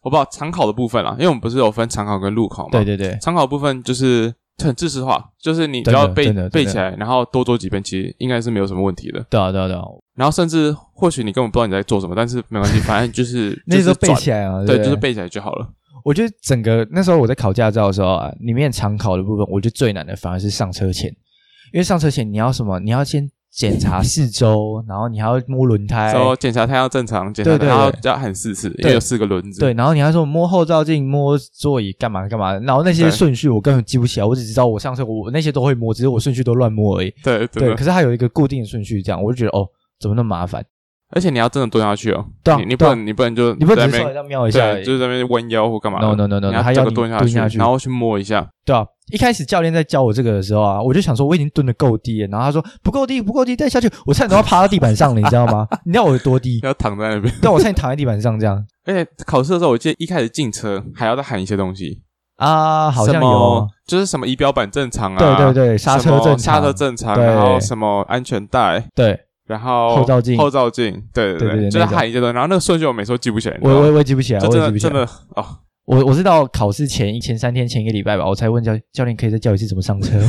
[0.00, 2.70] 我不知道常考的部分啊，因为我们不是有分常考跟路考嘛？
[2.70, 9.20] 对对对，常考部分就是很知识化，就是你只要背背起来，然后多做几遍，其实应该是没有什么问题的。
[9.28, 9.82] 对啊对啊对啊。
[10.14, 15.68] 然后甚至或许你根本不知道你在做什么，但是没关系， 反正就是那时候背起来啊，对，就是背起来就好了。
[16.04, 21.10] 我觉得整个那时候我在考驾照的时候啊，里面常考的部分，我觉得最难的反而是上车前，
[21.72, 22.78] 因为上车前你要什么？
[22.78, 23.28] 你要先。
[23.50, 29.60] 检查四周，然后你还要摸轮胎，说检查胎要正常，检查胎要要喊四次，因为有四个轮子。
[29.60, 37.12] 对，然后你还说摸后照镜、摸座椅干嘛干嘛，然后那些顺序我根本记不起来，我只知道我上车我那些都会摸，只是我顺序都乱摸而已。
[37.22, 39.66] 对对，可是它有一个固定的顺序，这样我就觉得哦，
[39.98, 40.64] 怎么那么麻烦？
[41.14, 48.84] 而且你要真的蹲下去哦，对你不能你不能就你不能只是瞄一下，就是在那边弯腰或干嘛？No No No No，你要蹲下去，然后去摸一下，对啊。
[49.10, 55.66] 一开始教练在教我这个的时候啊，我就想说我已经蹲的够低了，然后他说不够低不够低，再下去我差点都要趴到地板上了，你知道吗？
[55.86, 56.60] 你知道我有多低？
[56.62, 58.62] 要躺在那边，对，我差点躺在地板上这样。
[58.84, 62.02] 而且考试的时候，我记得一开始进车还要再喊一些东西
[62.36, 69.18] 啊，好像有，就是什么仪表板正常啊，对对对，刹车正常刹车正常，然后什么安全带，对。
[69.48, 72.34] 然后后照镜，后照镜，对对对，就是喊一些东西。
[72.34, 75.44] 然后那个顺序我每次都记不起来，我我我记不起来，我真的真的哦。
[75.86, 80.20] 我我是到考试前一前三天前一个礼拜吧，我才问教教练可以再教一次怎么上车，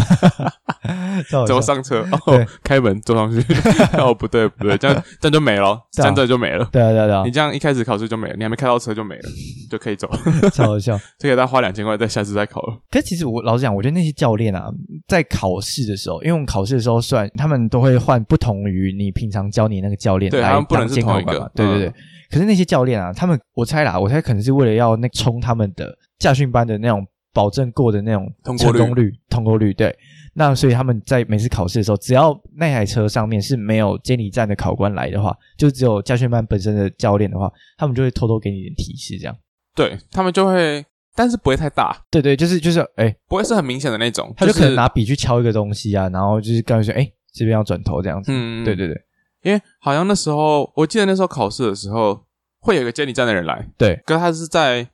[1.47, 2.05] 怎么上车？
[2.25, 3.45] 哦，开门坐上去。
[3.97, 6.67] 哦，不对不对，这样这样就没了， 这样就没了。
[6.71, 9.29] 对啊对啊对啊，你这样一开始考试就没了，你还没开到车就没了，
[9.69, 10.09] 就可以走。
[10.53, 12.77] 超好笑，这个再花两千块，再下次再考了。
[12.91, 14.69] 可其实我老实讲，我觉得那些教练啊，
[15.07, 21.49] 在考试的时候，因为我们考试的时候算他们都会换不同于你平常教你那个教练来当监考官嘛。
[21.55, 21.93] 对对对。
[22.31, 27.03] 可是那些教练啊，他们我猜啦，我猜可能是为了要那冲他们的驾训班的那种
[27.33, 29.95] 保证过的那种通过率，通过率对。
[30.33, 39.35] 那所以他们在每次考试的时候，只要那台车上面是没有监理站的考官来的话，就只有驾训班本身的教练的话，他们就会偷偷给你点提示，这样。
[39.75, 41.95] 对他们就会，但是不会太大。
[42.11, 48.31] 对对，就是就是，哎，不会是很明显的那种，他就可能拿笔去敲一个东西啊，然后就是告诉说，哎，这边要转头这样子。
[48.33, 48.95] 嗯，对对对。
[49.41, 52.25] 因为好像那时候，我记得那时候考试的时候，
[52.59, 53.69] 会有一个监理站的人来。
[53.77, 54.87] 对，可是他是在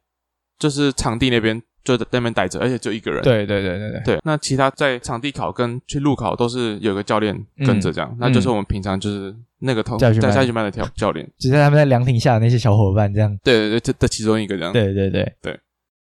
[0.59, 3.23] 就是场地那边，就在那边待着，而且就一个人。
[3.23, 4.01] 对对对对对。
[4.03, 7.33] 对，那其他在场地考跟去路考都是有个教练
[7.65, 13.37] 跟着这样，那就是我们平常就是那个同在下训班的教教练，只是他们在凉亭下的那些小伙伴这样。
[13.43, 14.73] 对对对，这的其中一个这样。
[14.73, 15.57] 对对对对。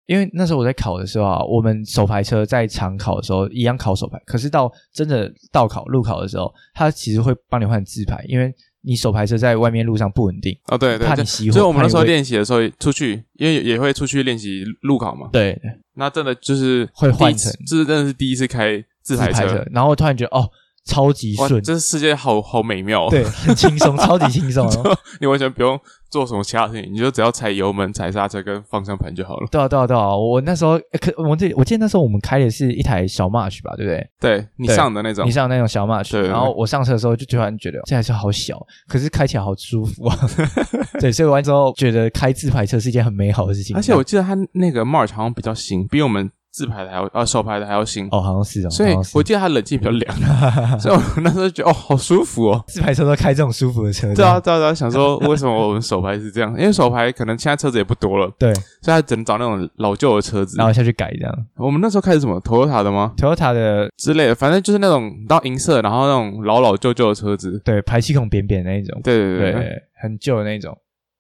[0.08, 8.54] 因为那时候我在考的时候啊，我们手排车在场考的时候一样考手排，可是到真的到考路考的时候，他其实会帮你换自排，因为
[8.86, 11.54] 你手排车在外面路上不稳定哦，对对，怕你熄火。
[11.54, 15.30] 所以我们那时候练习的时候出去，因为也会出去练习路考嘛。
[15.32, 15.60] 对，
[15.96, 20.50] 那真的就是会换乘，这是真的是第一次开自排车，然后突然觉得哦。
[20.86, 24.70] 超级顺，这世界好好美妙，对，很轻松， 超级轻松，
[25.20, 25.80] 你完全不用
[26.12, 29.48] 做什么其他事情，你就只要踩油门、踩刹车跟方向盘就好了。
[29.52, 30.16] 对啊，对啊，对啊！
[30.16, 34.08] 我那时候可我这我记得那时候我们开的是一台小 March 吧，对不对？
[34.20, 40.16] 对你上的那种，你上那种小 March，然后我上车的时候就突然觉得这台车好小，可是开起来好舒服啊。
[41.02, 43.76] 对，所以完之后觉得开自排车是一件很美好的事情。
[43.76, 46.30] 而且我记得它那个 March 好像比较新，比我们。
[46.56, 48.70] 自排的还要啊，手排的还要新哦，好像是哦。
[48.70, 50.16] 所以我记得它冷气比较凉，
[50.80, 52.64] 所以我那时候觉得哦，好舒服哦。
[52.70, 54.74] 自排车都开这种舒服的车，对啊，对啊。
[54.74, 56.50] 想说为什么我们手排是这样？
[56.58, 61.46] 因为手排可能现在车子也不多了，对，所以他只能找那种老旧的车子，然后下去改这样。
[61.58, 70.78] 我们那时候开始什么？Toyota 的吗？Toyota 的之类的，反正就是那种到银色，然后那种老老旧旧的车子，对，排气孔扁扁那一种，对对对，很旧的那种。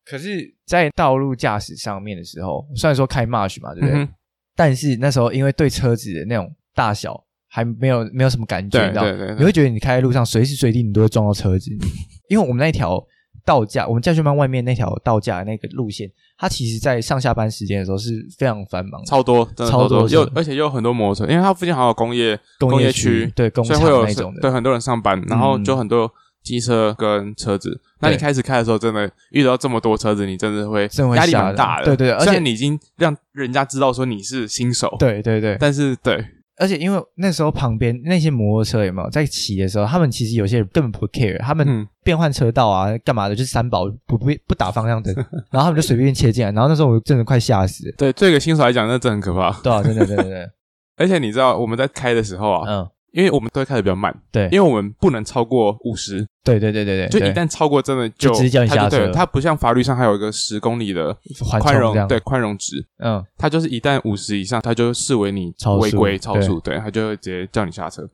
[0.08, 4.08] 可是，在道路驾驶上面的时候，虽然说开 March 嘛，对不对？
[4.56, 11.72] 但是那时候因为对车子的那种大小还没有没有什么感觉，到对对，你会觉得你开在路上随时随地你都会撞到车子，
[12.30, 13.02] 因为我们那条
[13.46, 26.12] 道架，我们教学班外面那条道架那个路线，它其实在上下班时间的时候是非常繁忙，超多，超多，又而且又有很多摩托车，因为它附近还有工业工业区，对，所以会有那种的，对很多人上班，然后就很多
[26.45, 27.77] 机车跟车子。
[27.99, 36.23] 那你开始开的时候，真的遇到这么多车子，你真的会压力蛮大的，对对，而且你已经让人家知道说你是新手，对对对，但是对。
[36.58, 45.13] 而且因为那时候旁边那些摩托车有没有在骑的时候，他们其实有些人根本不 care，他们变换车道啊，干嘛的，就是三宝不不不打方向灯，
[45.51, 47.93] 然后他们就随便切进来，然后那时候我真的快吓死。
[47.97, 49.51] 对，对一个新手来讲，那真的很可怕。
[49.62, 50.49] 对啊，真的，对对对。
[50.95, 52.89] 而且你知道我们在开的时候啊，嗯。
[53.15, 59.10] 因为我们都会开的比较慢，对，因为我们不能超过五十，对对对对对，就一旦超过，真的就直接叫你下车。
[59.13, 61.15] 它不像法律上还有一个十公里的
[61.62, 68.06] 宽容，对宽容值，嗯，它就是一旦五十以上，它就视为你违规超速，对，它就会直接叫你下车。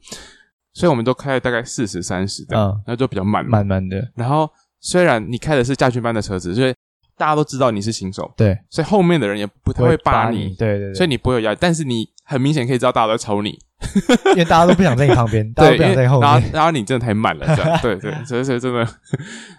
[0.74, 4.08] 所以我们都开了大概四十三十的，嗯，那就比较慢，慢慢的。
[4.16, 4.48] 然后
[4.82, 6.72] 虽然你开的是驾训班的车子，所以
[7.18, 13.58] 大家都知道你是新手，对，所以后面的人也不太会扒你，对对对，所以你不会有压力，但是你很明显可以知道大家都在瞅你。
[14.32, 16.30] 因为大家都不想在你旁边，大家不想在后面。
[16.30, 18.88] 然后，然后你真的太慢了，这样对 对，所以所以真的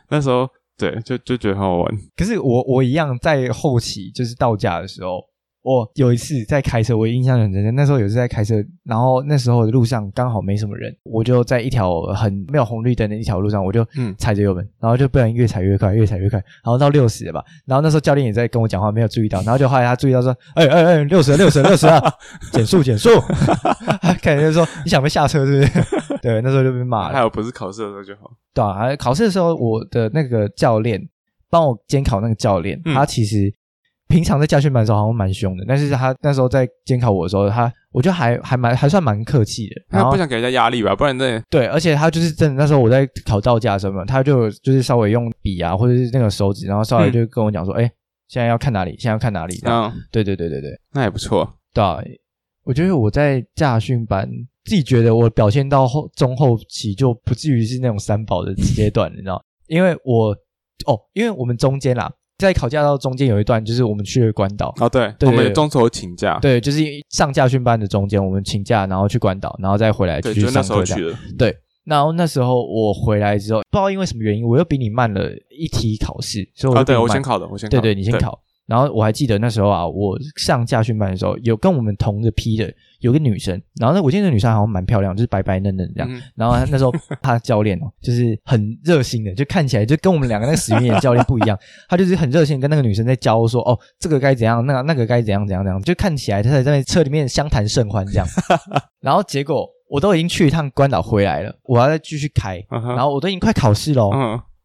[0.09, 1.93] 那时候对，就就觉得很好玩。
[2.17, 5.21] 可是我我一样在后期就是到家的时候。
[5.63, 7.75] 我有一次在开车，我印象很深。
[7.75, 13.87] 那时候有一次在开车，然后那时候的路上刚好没什么人，我就在一条很没有红绿灯的一条路上，我就
[14.19, 17.45] 踩着油门，然后就不然越踩越快，越踩越快，然后到六十了吧。
[17.65, 22.13] 然后那时候教练也在跟我讲话，没有注意到，然后就后来他注意到说：“哎哎哎，六十六十六十啊，
[22.53, 23.09] 减速减速。
[24.21, 26.19] ”感觉说你想不下车是不是？
[26.23, 27.15] 对，那时候就被骂了。
[27.15, 28.33] 还有不是考试的时候就好。
[28.53, 31.01] 对啊，考试的时候我的那个教练
[31.49, 33.55] 帮我监考那个教练，他其实。
[34.13, 39.81] 平常在驾训班的时候好像蛮凶的，但是他那时候在监考我的时候，他我觉得还还蛮还算蛮客气的。
[39.89, 40.95] 他不想给人家压力吧？
[40.95, 47.91] 不然真的对，而且他就是真的那时候我在考造价的时候，他就就是稍微用笔啊，或者是那个手指，然后稍微就跟我讲说：“哎，
[48.29, 48.91] 现在要看哪里？
[48.99, 51.51] 现在要看哪里？”嗯，对对对对对，那也不错。
[51.73, 51.83] 对，
[52.65, 54.29] 我觉得我在驾训班
[54.65, 59.43] 自己觉得我表现到后中后期就不至于是那种三宝的阶段，你知道？
[59.69, 60.37] 因为我
[60.85, 62.13] 哦，因为我们中间啦。
[62.43, 70.85] 在考驾照中间有一段，就是我们去了关岛哦，对，我们中途请假，对，就是上驾训班的中间，我们请假，然后去关岛，然后再回来继续上课。
[71.39, 78.39] 对，然后那时候我回来之后，不知道因为什么原因，我又比你慢了一题考试，所以我对我先考的，我先对对，你先考。
[78.67, 86.23] 然后我还记得那时候啊，我上驾训班的时候，有跟我们同个批的有个女生，然后呢，我记得那女生好像蛮漂亮，就是白白嫩嫩这样。
[86.35, 98.27] 然后那时候她教练哦， 就是很热心的，就看起来就跟我们两个那个死鱼眼教练不一样，他就是很热心跟那个女生在教说哦，这个该怎样，那那个该怎样怎样怎样，就看起来他在在车里面相谈甚欢这样。
[99.03, 104.11] 然后结果我都已经去一趟关岛回来了，我要再继续开，然后我都已经快考试喽。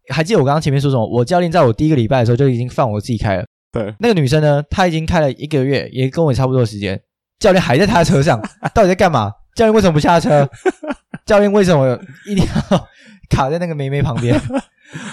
[0.10, 1.06] 还记得我刚刚前面说什么？
[1.06, 3.46] 我教练在我第一个礼拜的时候就已经放我自己开了。
[3.74, 6.98] 对，那个女生呢，她已经开了一个月，也跟我差不多时间。
[7.40, 8.42] 教练还在他的车上，
[8.74, 9.32] 到底在干嘛？
[9.56, 10.48] 教练为什么不下车？
[11.26, 12.88] 教练为什么一定要
[13.30, 14.40] 卡在那个梅梅旁边？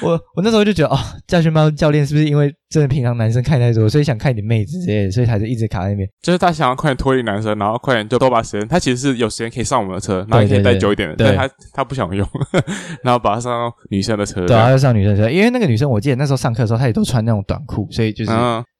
[0.01, 6.09] 我我那时候就觉得哦，教训猫教练是不是因为真的平常男生看太多，所以想看点妹子之类的，所以才就一直卡在那边。
[6.23, 8.69] 就是他想要快点脱离男生，然后快点就多把时间。
[8.69, 12.25] 他其实是有时间可以上我们的车，然后可以待久一点的，但他他不想用，
[13.03, 14.47] 然后把他上到女生的车。
[14.47, 18.31] 对，他就上女生车，因为那个女生我记得那时候上课的时候，她也都穿那种短裤，所以就是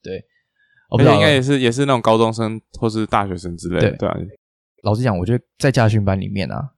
[0.01, 0.23] 对。
[0.89, 3.91] 我觉得应该也是也是那种高中生或是大学生之类的。
[3.97, 4.15] 对啊，
[4.83, 6.71] 老实讲，我觉得在驾训班里面啊，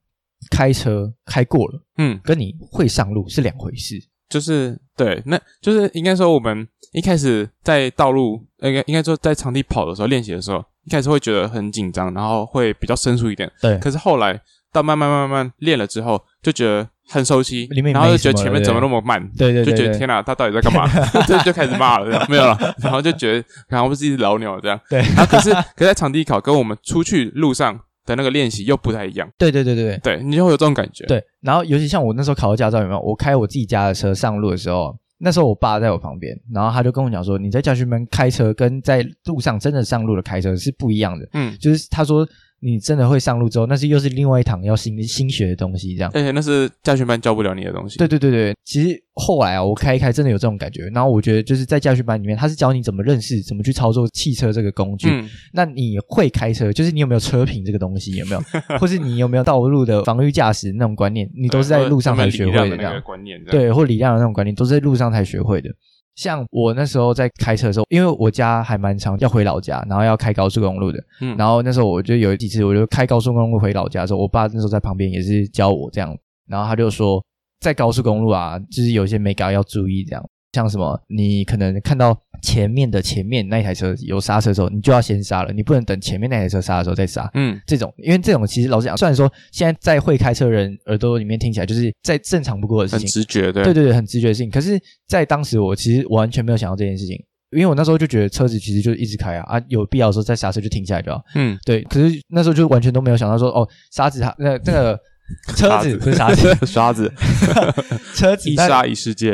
[0.50, 4.02] 开车开过了，嗯，跟你会上路是两回事。
[4.30, 13.50] 就是对，那就是应该说，我们一开始在道路，应该应该说在场地跑的时候练习的时候，一开始会觉得很紧张，然后会比较生疏一点。
[13.62, 14.38] 对，可是后来
[14.78, 19.22] 到慢慢慢慢练了之后，就觉得很熟悉，然后就觉得前面怎么那么慢？
[19.38, 20.88] 对对，就觉得天哪，他到底在干嘛？
[21.28, 24.80] 就就开始骂了，没有了，然后就觉得然后不是一只老鸟这样。
[24.90, 27.80] 对，然后可是可在场地考跟我们出去路上。
[28.08, 31.06] 的那个练习又不太一样，对对对对对，你就会有这种感觉。
[31.08, 33.00] 对，然后尤其像我那时候考到驾照有没有？
[33.02, 42.26] 我开我自己家的车上路的时候，那时候我爸在我旁边，然后他就跟我讲说：“你在驾训班开车跟在路上真的上路的开车是不一样的。”嗯，就是他说。
[42.60, 46.12] 你真的会上路之后，那是又是另外一堂要新新学的东西，这样。
[46.16, 47.98] 而且那是驾训班教不了你的东西。
[47.98, 50.88] 对对对对，其实后来啊，我开一开真的有这种感觉。
[50.88, 55.08] 然后我觉得就是在驾训班里面，他是教你怎么认识、怎么去操作汽车这个工具。
[55.12, 55.30] 嗯。
[55.54, 58.42] 那你会开车，就是你有没有车品这个东西有没有？
[58.80, 61.30] 或是你有没有道路的防御驾驶那种观念？
[61.36, 63.40] 你都是在路上才学会的那样观念。
[63.46, 65.70] 对，或礼让的那种观念，都是在路上才学会的。
[66.18, 71.00] 像我那时候在开车的时候，因为我家还蛮长，要回老家，然后要开高速公路的。
[71.22, 76.18] 嗯，然后那时候我就有几次，我就开高速公路回老家的时候，我爸那时候在旁边也是教我这样，
[76.50, 77.24] 然后他就说，
[77.60, 80.30] 在高速公路啊，就是有些没搞要注意这样。
[80.54, 87.30] 像什么，你可能看到前面的前面那台车有刹车的时候，你就要先刹了，你不能等前面那台车刹的时候再刹。
[87.34, 94.50] 嗯，这种，因为这种其实老实讲，虽然说现在在会开车人耳朵里面听起来就是再正常不过的事情，很直觉的，对对对，很直觉性。
[94.50, 97.16] 可是，在当时我其实完全没有想到这件事情，
[97.52, 101.22] 因为我那时候就觉得车子其实就一直开啊啊，有必要的时候再刹车就停下来就好。
[101.36, 101.82] 嗯，对。
[101.84, 105.00] 可是那时候就完全都没有想到说，哦，刹子它那那个。
[105.58, 107.12] 车子不是刹子， 刷子，
[108.16, 109.34] 车子一刹一世界，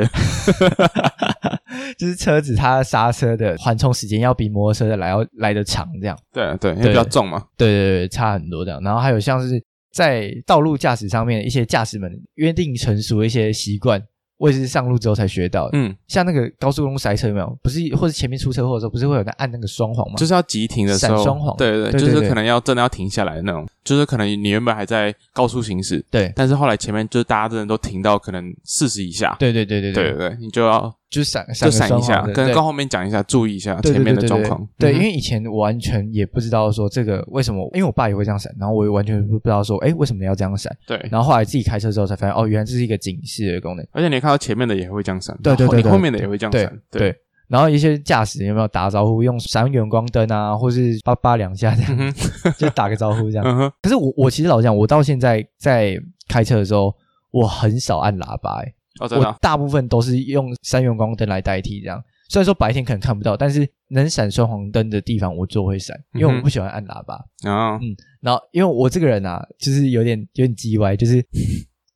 [1.97, 6.17] 就是车子它刹车的缓冲时间要比摩托车的来要来的长，这样。
[6.31, 7.45] 对对，因为比较重嘛。
[7.57, 8.81] 对对对，差很多这样。
[8.81, 14.01] 然后还有像是在道路驾驶上面一些驾驶们约定成熟的一些习惯。
[14.37, 17.57] 我也是上路之后才学到，嗯，像那个高速公路塞车有没有？
[17.63, 20.15] 不是，或者前面出车祸的时候，不是会有个按那个双簧吗？
[20.17, 23.65] 就是要急停的时候，闪双黄，对对，就是可能要真的要停下来的那种。
[23.85, 34.67] 就是可能你原本还在高速行驶，对，但是后来前面就是大家真的都停到可能四十以下，对对对对对对对，你就要就闪就闪一下，跟跟后面讲一下，注意一下前面的状况。
[34.79, 40.75] 对，因为以前完全也不知道说这个为什么，因为我爸也会这样闪，然后我也完全不知道说，哎，为什么要这样闪？
[40.87, 43.85] 对，然后后来自己开车之后才发现，哦，原来这是一个警示的功能。
[43.91, 47.15] 而且你看到前面的也会这样闪，对对对，你后面的也会这样闪，对。
[47.49, 52.13] 然后一些驾驶有没有打招呼，用闪远光灯啊，或是叭叭两下这样，
[52.57, 53.71] 就打个招呼这样。
[53.79, 55.95] 可是我我其实老讲，我到现在在
[56.27, 56.91] 开车的时候，
[57.29, 58.59] 我很少按喇叭，
[58.99, 62.03] 哎，我大部分都是用三用光灯来代替这样。
[62.29, 67.77] 虽然说白天可能看不到，但是能闪双黄灯的地方我就会闪，因为我不喜欢按喇叭啊。
[67.77, 71.23] 嗯，然后因为我这个人啊，就是有点有点叽歪，就是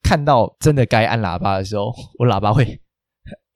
[0.04, 2.80] 看到真的该按喇叭的时候，我喇叭会。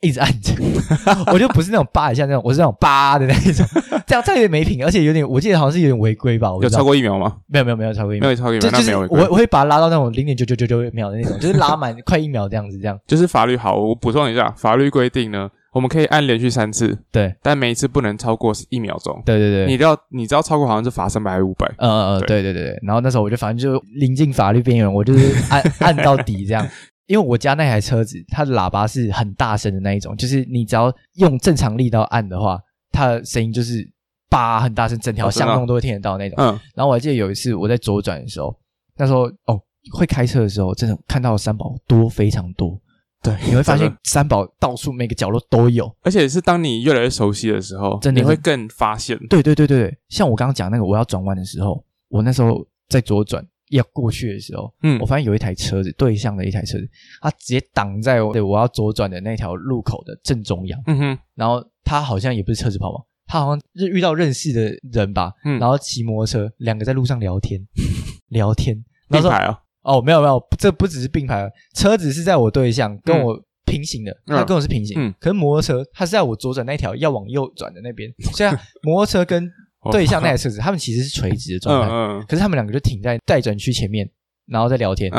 [0.01, 0.53] 一直按着，
[1.31, 3.65] 我就不是那种叭一下那种，我是那种叭的那一种，
[4.05, 6.49] 这样特别没品，而且有点，我记得好像是有点违规吧？
[6.61, 7.37] 有超过一秒吗？
[7.47, 12.99] 没有没有没有超过一秒，没有超过一秒，就是我我会把它拉到那种零点九九九九秒的那种，就是拉满快一秒这样子，这样。
[13.07, 19.21] 就是法律好，我补充一下，法律规定呢，我们可以按连续三次，对，但每一次不能超过一秒钟。
[19.23, 21.67] 对对对，你要你知道超过好像是罚三百还是五百？
[21.77, 22.77] 嗯嗯嗯，对对对。
[22.81, 26.67] 然后那时候我就反正就临近法律边缘，我就是按按到底这样。
[27.11, 32.57] 因为我家那台车子，它的喇叭是很大声的那一种，就是你只要用正常力道按的话，
[32.89, 33.85] 它的声音就是
[34.29, 36.37] 叭很大声，整条巷弄都会听得到那种。
[36.39, 36.57] 嗯。
[36.73, 38.57] 然后我还记得有一次我在左转的时候，
[38.95, 42.79] 那时候哦会开车的时候，真的看到三宝多非常多。
[43.21, 49.17] 对，你会发现三宝到处每个角落都有，而且是当你越来越熟悉的时候，真的会更发现。
[49.27, 53.45] 对对对对对，像我刚刚讲那个我要转弯的时候，我那时候在左转。
[53.71, 56.87] 要过去的时候，嗯，我发现有一台车子对向的一台车子，
[57.21, 67.59] 它直接挡在我我要左转的那条路口的正中央，嗯哼，然后他好像也不是车子跑嘛，他好像是遇到认识的人吧，嗯，然后骑摩托车，两个在路上聊天，
[68.29, 68.83] 聊天。
[69.09, 79.51] 并排啊，哦，没有没有，这不只是并排，车子是在我对向跟我平行的，他跟我是平行，嗯，可是摩托车它是在我左转那条要往右转的那边，虽然 摩托车跟
[79.89, 84.07] 对向那台车子，他们其实是垂直的状态，可是他们两个就停在待转区前面，
[84.45, 85.09] 然后在聊天，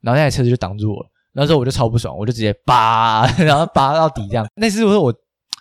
[0.00, 1.10] 然后那台车子就挡住我了。
[1.32, 4.44] 那时候我就超不爽，我就直接扒，然后扒到底这样。
[4.56, 5.14] 那次我我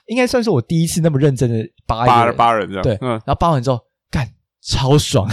[0.08, 4.28] 应该算是我第一次那么认真的扒扒扒人这样，对，然后扒完之后干
[4.62, 5.28] 超爽，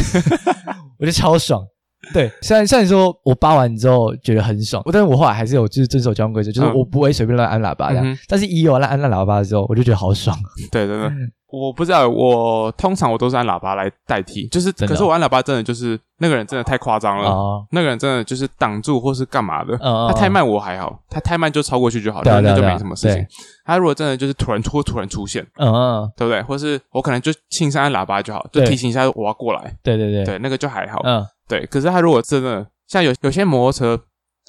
[0.99, 1.65] 我就超爽。
[2.13, 8.03] 对，虽然虽然说我扒完之后觉得很爽，但是我后来还是有就是遵守交通规则，就是我不会随便乱按喇叭的。
[8.29, 10.37] 但是一有乱按那喇叭的时候，我就觉得好爽。
[10.71, 11.11] 对对对。
[11.57, 23.25] 我不知道，我通常我都是按喇叭来代替，就是，可是我按喇叭真的就是那个人真的太夸张了，那个人真的就是挡住或是干嘛的，他太慢我还好，他太慢就超过去就好了，那就没什么事情。
[23.65, 26.43] 他如果真的就是突然突突然出现，嗯，对不对？
[26.43, 31.67] 或是我可能就轻声按喇叭就好，就提醒一下我要过来，对对对，对那个就还好，嗯，对。
[31.67, 34.03] 可是他如果真的像有有些摩托车。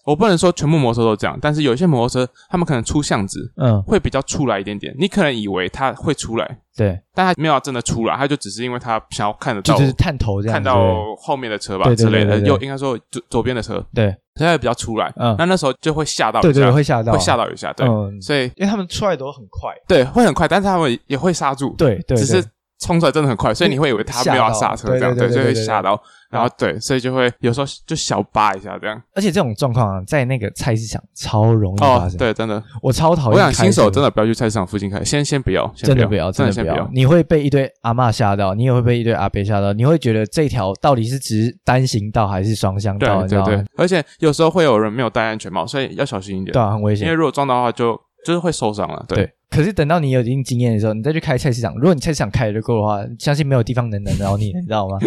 [0.06, 4.94] 我不能说全部摩托车都这样，但是有一些摩托车，他们可能出巷子，嗯，会比较出来一点点。
[5.00, 17.88] 你可能以为他会出来，对，但他没有真的出来，他就只是因为他想要看得到，就是探头这样，看到后面的车吧之类的，右应该说左左边的车，对，他会比较出来，嗯，那那时候就会吓到，对对，会吓到，会吓到一下，对，
[18.22, 22.46] 所以因为他们出来都很快，对，会很快，但是他们也会刹住，对对，只是
[22.86, 26.00] 冲出来真的很快，所以你会以为他没有刹车这样，对，就会吓到。
[26.32, 32.18] 然后对，所以就会有时候就小扒一下这样，而且这种状况啊，在那个菜市场超容易发生。
[32.18, 33.34] 对，真的，我超讨厌。
[33.34, 36.90] 我想新手真的不要去菜市场附近开，先先不要，真的不要，真的不要。
[36.92, 43.22] 你会被一堆阿妈吓到，你也会被一堆阿伯吓到，你会觉得这条到底是直单行道还是双向道？
[43.22, 43.66] 对对对。
[43.78, 46.52] 而且有时候会有人没有戴安全帽，所以要小心一点。
[46.52, 47.06] 对，很危险。
[47.06, 49.06] 因为如果撞到的话，就就是会受伤了。
[49.08, 54.98] 对，可是等到你有一定经验的时候，你再去开菜市场，如果你菜市场开的就够的话，相信没有地方能难倒你， 你知道吗？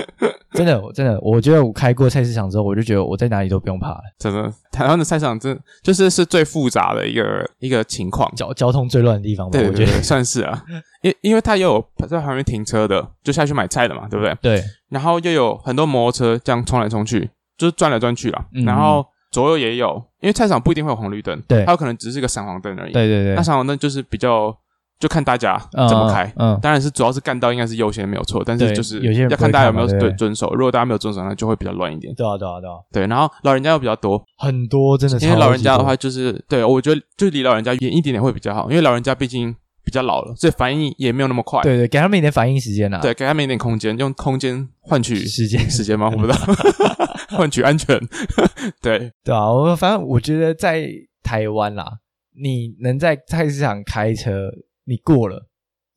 [0.54, 4.00] 真的，真的，我觉得我开过菜市场之后，我就觉得我在哪里都不用怕了。
[4.18, 9.50] 真的，台湾的菜市场真就是是最复杂的一个一个情况，交交通最乱的地方。
[9.50, 10.64] 对，我觉得算是啊，
[11.02, 14.34] 因因为它又有在旁边停车的，就下去买菜的嘛，对不对？
[14.40, 14.64] 对。
[14.88, 18.46] 然后又有很多摩托车这样冲来冲去，就是转来转去啊。
[18.64, 22.92] 然后左右也有，因为菜场不一定会有红绿灯，对，它有可能只是一个闪黄灯而已。
[22.92, 23.34] 对对对。
[23.34, 24.56] 那闪黄灯就是比较。
[25.00, 30.52] 就看大家怎么开，嗯，当然是主要是干道应该是优先没有错，但是就是有些人要看大家有没有对遵守。
[30.54, 32.12] 如果大家没有遵守，那就会比较乱一点。
[32.16, 32.74] 对啊，对啊，对啊。
[32.92, 39.54] 对，然后老人家又比较多，很多真的，因为老人家的话就是对我觉得就离老人家远一点点会比较好，因为老人家毕竟
[39.84, 41.62] 比较老了，所以反应也没有那么快。
[41.62, 42.98] 对对，给他们一点反应时间啊。
[43.00, 46.10] 对，给他们一点空间，用空间换取时间时间吗？
[46.12, 46.38] 我不知道，
[47.36, 47.98] 换取安全。
[48.80, 50.88] 对对啊，我反正我觉得在
[51.22, 51.98] 台湾啦，
[52.40, 54.50] 你能在菜市场开车，
[54.84, 55.46] 你过了。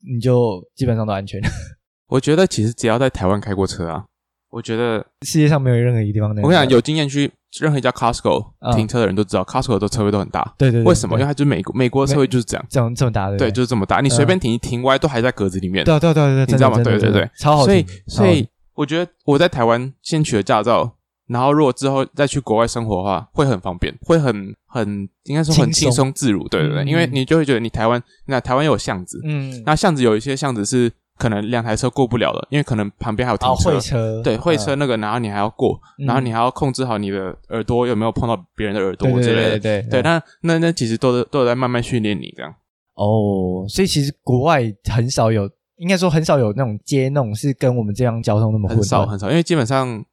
[0.04, 1.40] 你就基本上都安全。
[2.10, 4.04] 我觉得其实只要在台湾开过车啊，
[4.50, 6.28] 我觉得世界上没有任何一个地方。
[6.30, 7.30] 我跟你讲，有经验去
[7.60, 10.56] 任何一家 Costco 停车的人都知道，Costco 的车位都很大。
[10.58, 10.82] 对对。
[10.82, 11.14] 为什么？
[11.14, 13.36] 因为它就是美国，美国的车位就是这样，这样这么大的。
[13.36, 15.84] 对，就是这么大，你随便停停歪都还在格子里面。
[15.84, 16.82] 对对对对，你知道吗？
[16.82, 17.64] 对对对，超好。
[17.64, 20.96] 所以所以我觉得我在台湾先取了驾照。
[21.32, 26.12] 然后，如果之后再去国外生活的话，会很方便，会很很应该说很轻松。
[26.12, 42.52] 自如，对对对，因为你就会觉得你台湾那台湾有巷子，嗯，那巷子有一些巷子是可能两台车过不了的，因为可能旁边还有停车，会车，对会车那个，然后你还要过，然后你还要控制好你的耳朵有没有碰到别人的耳朵之类的，对对，那那那其实都是都有在慢慢训练你这样。
[42.94, 50.04] 哦，所以其实国外很少有，应该说很少有那种街弄是跟我们这样交通那么很少很少，因为基本上。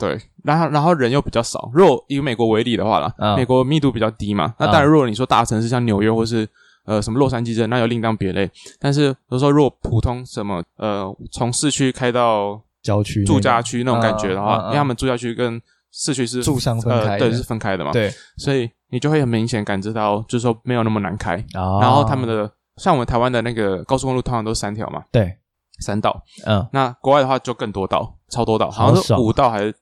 [0.00, 1.70] 对，然后然后人又比较少。
[1.74, 4.54] 如果以美国为例的话啦，美国密度比较低嘛。
[4.58, 6.48] 那当然，如果你说大城市像纽约或是
[6.86, 8.50] 呃什么洛杉矶这，那又另当别类。
[8.78, 15.60] 但是，比如说如果普通什么呃从市区开到郊区住家区那种感觉的话，因为他们住家区跟
[15.92, 17.92] 市区是住商分开，对，是分开的嘛。
[17.92, 21.36] 对，所以你就会很明显感知到，就是说没有那么难开。
[21.52, 25.02] 然后他们的像我们台湾的那个高速公路，通常都是三条嘛。
[25.12, 25.36] 对，
[25.80, 26.22] 三道。
[26.46, 29.74] 嗯，那国外的话就更多道，超多道，好像是五道还是。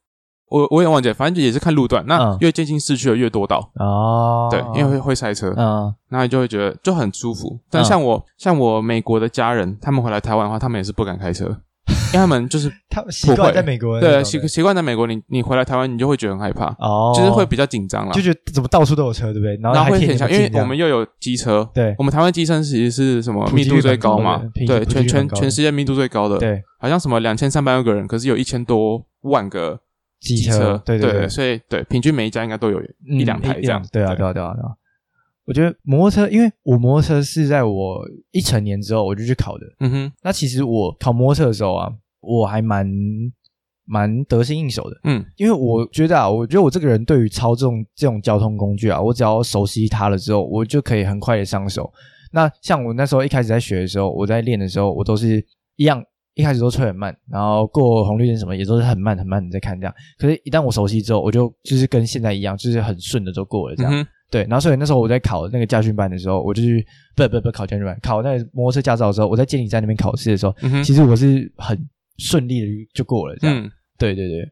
[0.51, 2.05] 我我也忘记，反正就也是看路段。
[2.07, 3.71] 那越接近市区的越多道。
[3.75, 7.59] 哦，对，因为会会塞车，嗯，那你就会觉得就很舒服。
[7.71, 11.45] 但像我像我美国的家人，他们回来台湾的话，他们也是不敢开车，
[12.13, 16.67] 因为他们就是他们习惯在美国，对习习惯在美国，你你回来台湾，你就会觉得很害怕。
[16.79, 19.59] 哦，就是会比较紧张了，就觉得怎么到处都有车，对不对？
[19.63, 24.43] 然后会很像，因为我们又有机车，对，我们台湾机车其实是什么密度最高嘛？
[24.67, 29.81] 对，全全全世界密度最高的，对，好像什么两千三百万个人，可是有一千多万个。
[30.21, 33.85] 机车，对对对，所以对，平均每一家应该都有一两台这样。
[33.93, 34.75] 对啊，对啊，对啊，对啊。
[35.45, 39.65] 我觉得摩托车，因为我摩托车是在我一成年之后我就去考的。
[39.81, 40.13] 嗯哼。
[40.23, 41.91] 那其实我考摩托车的时候啊，
[42.21, 42.87] 我还蛮
[43.87, 45.01] 蛮得心应手的。
[45.05, 45.25] 嗯。
[45.37, 51.91] 因为我觉得啊，我觉得我这个人对于操纵这种交通工具啊，我只要熟悉它了之后，我就可以很快的上手。
[52.31, 55.43] 那像我那时候一开始在学的时候，我在练的时候，我都是
[55.77, 56.05] 一样。
[56.39, 59.93] 一开始都吹很慢，然后过红绿灯什么也都是很慢很慢的在看这样。
[60.17, 64.07] 可是，一旦我熟悉之后，我就就是跟现在一样，就是很顺的就过了这样。
[64.31, 66.87] 对，然后所以那时候我在考那个驾训班的时候，我就去
[67.17, 71.77] 不不不考驾训班，考那个摩托车驾照的时候，我在监理站那边考试的时候，其实我是很
[72.19, 73.71] 顺利的就过了这样。
[73.99, 74.49] 对对对。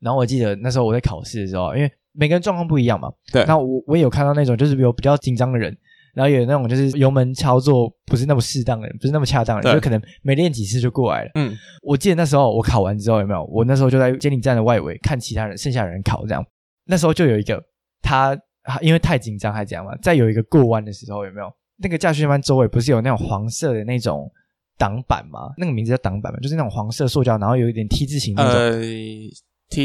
[0.00, 3.10] 然后我记得那时候我在考试的时候，因为每个人状况不一样嘛。
[3.32, 3.42] 对。
[3.46, 5.74] 那我我也有看到那种就是有比较紧张的人。
[6.14, 11.30] 然后有那种就是油门操作不是那么适当的人，不是那么恰当的人，就可能没练几次就过来了。
[11.34, 13.44] 嗯，我记得那时候我考完之后有没有？
[13.44, 16.44] 我那时候就在监理站的外围看其他人，剩下人考这样。
[16.84, 17.62] 那时候就有一个
[18.02, 18.38] 他
[18.80, 21.50] 因为太紧张还怎样嘛，在有一个过弯的时候有没有？
[21.78, 24.30] 那个驾训班周围不是有那种黄色的那种
[24.78, 25.52] 挡板吗？
[25.56, 28.80] 那个名字叫挡板嘛，就是那种黄色塑胶，然后有一点 T 字形那种。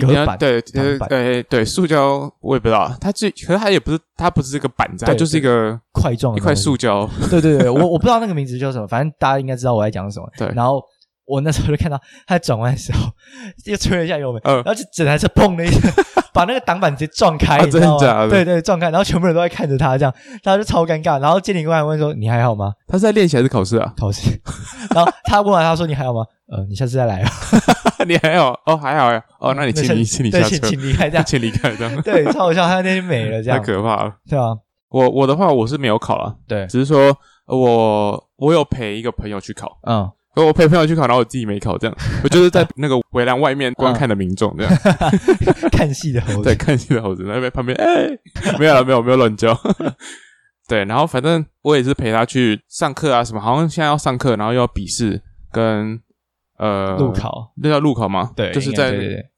[0.01, 7.09] 隔板对对对对，塑胶我也不知道，它这可是它也不是它不是这个板子，它就是一个块状一块塑胶。
[7.29, 10.27] 对对对，我我不知道那个名字叫什么，反正大家应该知道我在讲什么。
[10.37, 10.81] 对，然后
[11.25, 13.09] 我那时候就看到他转弯的时候
[13.65, 15.89] 又吹了一下油门，然后就整台车砰的一下
[16.33, 18.29] 把那个挡板直接撞开，真的假的？
[18.29, 20.13] 对对，撞开，然后全部人都在看着他，这样
[20.43, 21.19] 他就超尴尬。
[21.19, 23.93] 然后监理官问说：“你还好吗？”他是在练习还是考试啊？
[23.97, 24.39] 考试。
[24.93, 27.31] 然后他问完他说：“你还好吗？”呃，你下次再来啊。
[28.05, 28.59] 你还好？
[28.65, 29.23] 哦，还好呀。
[29.39, 32.01] 哦，那你请你 请你下车，请离开这样，请离开这样。
[32.01, 33.59] 对，超好笑，他那天没了，这样。
[33.59, 34.15] 太可怕了。
[34.29, 34.55] 对啊，
[34.89, 44.73] 我我的话我是没有考了，对，只是说我我有陪一个朋友去考，嗯，我陪朋友去考，然后我自己没考，这样， 我就是在那个围栏外面观看的民众这样，
[45.71, 48.07] 看戏的猴子，对，看戏的猴子那边旁边，哎，
[48.59, 49.57] 没有了，没有没有乱叫。
[50.67, 55.97] 对，然后反正我也是陪他去上课啊，什么好像现在要上课，然后又要笔试跟
[56.57, 58.31] 呃路考，那叫路考吗？
[58.35, 58.93] 对，就是在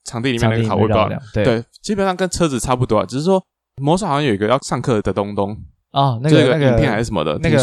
[0.06, 1.10] 场地里面那个考，我不知道。
[1.34, 3.44] 对，基本上跟车子差不多，只是说
[3.82, 5.58] 摩托车好像有一个要上课的东东。
[5.92, 7.58] 哦，那个那个影片还是什么的，那个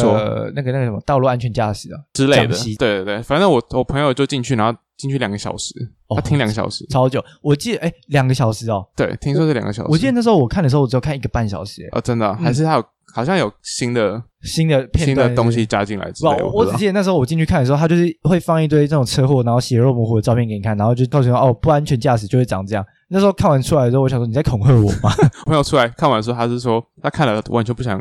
[0.55, 5.73] 那个那个什么道路安全驾驶啊之类的，对对对，反正我我朋友就进去，然后进去两个小时，
[6.09, 7.25] 他听两个小时，超久。
[7.41, 9.89] 我记得哎，两个小时哦，对，听说是两个小时。
[9.93, 11.89] 我记得那时候我看的时候，我只有看一个半小时。
[11.93, 12.35] 哦，真的？
[12.35, 12.85] 还是他有
[13.15, 16.11] 好像有新的新的新的东西加进来？
[16.13, 22.85] 之类我只记得那时候我进去看的时候，他就是会放一堆这种车祸然后血肉模糊的照片给你看，然后就告诉你哦，不安全驾驶就会长这样。
[23.09, 25.11] 那时候看完出来的时候，我想说你在恐吓我吗？
[25.47, 28.01] 朋友出来看完的时候他是说他看了完全不想。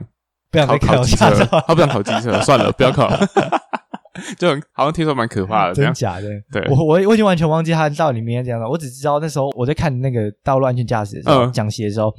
[0.51, 3.09] 不想再考机车，他不想考机车， 算了，不要考。
[4.39, 6.29] 就好像听说蛮可怕的，真假的？
[6.49, 8.69] 对，我我我已经完全忘记他到里面这样了。
[8.69, 12.13] 我只知道那时候我在看那个道路安全驾驶的时候讲习的时候，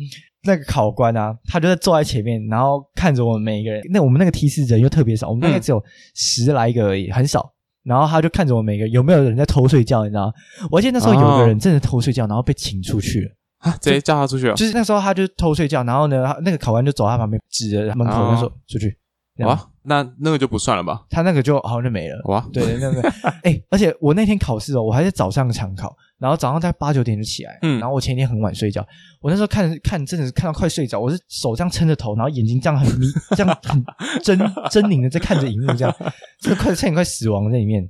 [0.47, 3.83] 那个考官啊，他就在坐在前面，然后看着我们每一个人。
[3.91, 5.83] 那我们那个梯次人又特别少，我们大概只有
[6.15, 7.53] 十来个而已，很少。
[7.83, 10.33] 然后他就看着我们每个有没有人在偷睡觉，你知道？
[10.71, 13.31] 我记得那时候有个人真的偷睡觉，然后被请出去了。
[13.59, 18.97] 啊直接叫他出去了，就是那时候他就偷睡觉，然后呢，那个考官就走他旁边，指着门口他说：“出去。”
[19.45, 21.05] 哇，那那个就不算了吧？
[21.11, 22.21] 他那个就好像就没了。
[22.25, 23.01] 哇，对，那个，
[23.43, 28.87] 哎，而且我那天考试哦，我还是早上常考，然后早上在八九点就起来，嗯，然后我前一天很晚睡觉，
[29.21, 33.07] 我那时候看看真的是看到快睡着，我是手这样撑着头，然后眼睛这样很迷，
[33.37, 33.85] 这样很
[34.23, 35.95] 狰狰狞的在看着荧幕，这样，
[36.41, 37.89] 这快差点快死亡在里面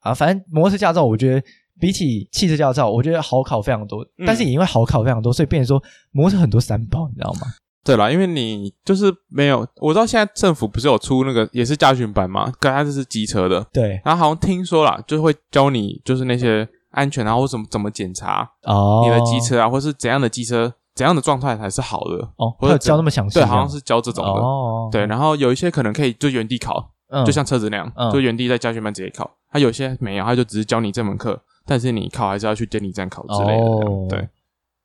[0.00, 0.12] 啊！
[0.12, 1.42] 反正摩托车驾照，我觉得。
[1.80, 7.40] 比起汽车驾照，我觉得好考非常多，但是也因为好考非常多，所以变成说摩托车很多三包，你知道吗？
[7.82, 14.00] 对啦，因为你就是没有，我知道现在政府不是有出那个也是驾训班嘛，可它这是机车的，对。
[14.04, 24.88] 然后好像听说啦，就是会教你就是那些安全啊，或怎么怎么检查哦你的机车啊，或是怎样的机车怎样的状态才是好的哦，或者教那么详细，对，好像是教这种的哦。
[24.92, 26.90] 对，然后有一些可能可以就原地考，
[27.26, 29.30] 就像车子那样，就原地在教学班直接考。
[29.50, 31.40] 他有些没有，他就只是教你这门课。
[31.64, 34.28] 但是你考还是要去监理站考之类的，对。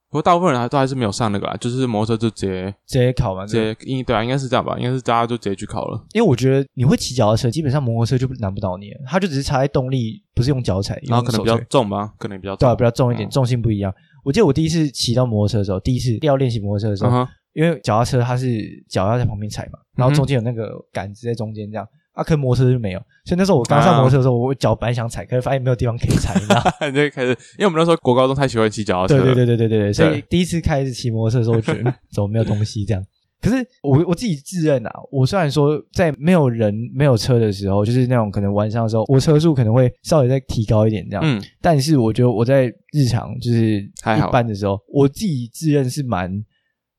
[0.10, 4.78] 不过大部分人还都还是没有上那个啦，就是摩托车就直接直接考完，直接应对啊，应该是这样吧？
[4.80, 6.02] 应该是大家就直接去考了。
[6.14, 13.94] 因为我觉得你会骑脚踏车，基本上摩托车就难不倒你了，它就只是差在动力，不是用脚踩，然后可能比较重吧，可能比较对，啊比较重一点，重心不一样。
[14.24, 21.86] 我记得我第一次骑到摩托车的时候，第一次要练习摩托车的时候，因为脚踏车它是脚要在旁边踩嘛，然后中间有那个杆子在中间这样。
[22.18, 26.62] 阿克摩托车就没有，所以那时候我刚上摩托车的时候，我脚本来想踩，可是发现没有地方可以踩，你知道？
[26.92, 33.04] 就开始，因为我们那时候国高中太喜欢骑脚踏车，对对对对对对所以第一次开始骑摩托车的时候，觉得怎么没有东西这样？
[33.40, 46.44] 可是我我自己自认啊，我虽然说在没有人没有车的时候，就是那种可能晚上的时候，我车速可能会稍微再提高一点这样，嗯，但是我觉得我在日常就是一般的时候，我自己自认是蛮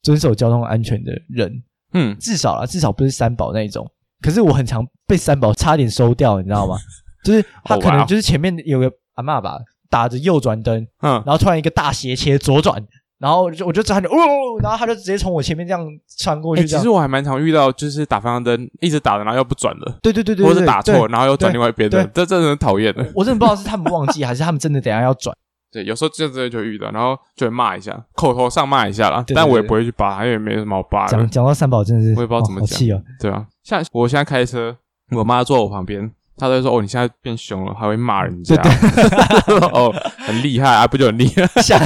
[0.00, 1.60] 遵守交通安全的人，
[1.92, 3.84] 嗯，至少啊，至少不是三宝那一种。
[4.22, 6.76] 可是我很常被三宝差点收掉，你知道吗？
[7.24, 9.58] 就是他可能就是前面有个阿妈吧，
[9.90, 12.82] 打着右转灯，嗯，然后突然一个大斜切左转，
[13.18, 14.16] 然后就我就差点哦，
[14.62, 15.84] 然后他就直接从我前面这样
[16.18, 16.66] 穿过去。
[16.66, 19.98] 其实我还蛮常遇到，就是打方向灯一直打着，然后又不转的。
[20.00, 23.04] 对对对对，或是打错，然后又转另外一边的，这真的很讨厌的。
[23.14, 25.36] 我真的不知道是他们忘记，还是他们真的等下要转。
[25.70, 31.12] 对，有时候就真的就遇到，然后就会骂一下，口头上骂一下啦，但我也不会去扒，因为没什么好扒的。
[31.12, 34.74] 讲讲到三宝，真的是我也不知道怎么讲，对啊，像我现在开车，
[35.14, 38.56] 我妈坐我旁边，她都说：“哦，你现在变凶了，还会骂人家。
[39.74, 41.46] ”哦，很厉害啊，不就很厉害？
[41.60, 41.78] 想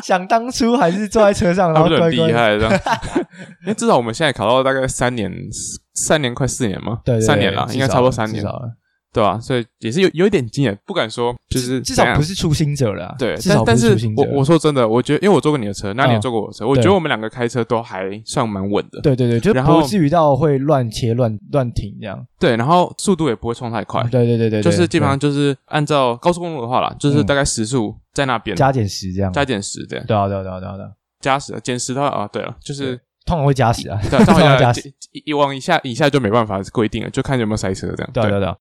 [0.00, 2.72] 想当初还是坐在车上， 然后很厉害这样。
[3.62, 5.28] 因为至少我们现在考到大概三年，
[5.94, 8.44] 三年快四年嘛，对，三年了，应该差不多三年。
[9.18, 9.40] 对吧？
[9.40, 13.16] 所以也是有有一点经验，不敢说就是至少不是初心者了。
[13.18, 19.00] 对，至少但是我我说真的，我觉得因为我坐过你的车，那你也坐过我的车，我觉得我们两个开车都还算蛮稳的。
[19.00, 22.24] 对对对，就不至于到会乱切乱乱停这样。
[22.38, 24.02] 对，然后速度也不会冲太快。
[24.04, 30.06] 对对对对，就是基本上就是按照高速公路的话啦，就是大概时速在那边加减十这样，加减十这样。
[30.06, 30.90] 对啊对啊对啊对啊，
[31.20, 32.96] 加十减十的话啊，对了，就是
[33.26, 34.92] 通常会加十啊，对通常会加十，
[35.24, 38.10] 一往以下以下就没办法规定了，就看有没有塞车这样。
[38.12, 38.54] 对对对。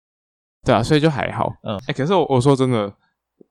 [0.67, 1.51] 对啊，所以就还好。
[1.63, 2.93] 嗯，哎，可是我我说真的，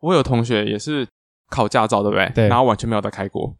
[0.01, 1.07] 我有同学也是
[1.51, 2.31] 考驾照，对不对？
[2.35, 2.49] 对。
[2.49, 3.55] 然后完全没有再开过，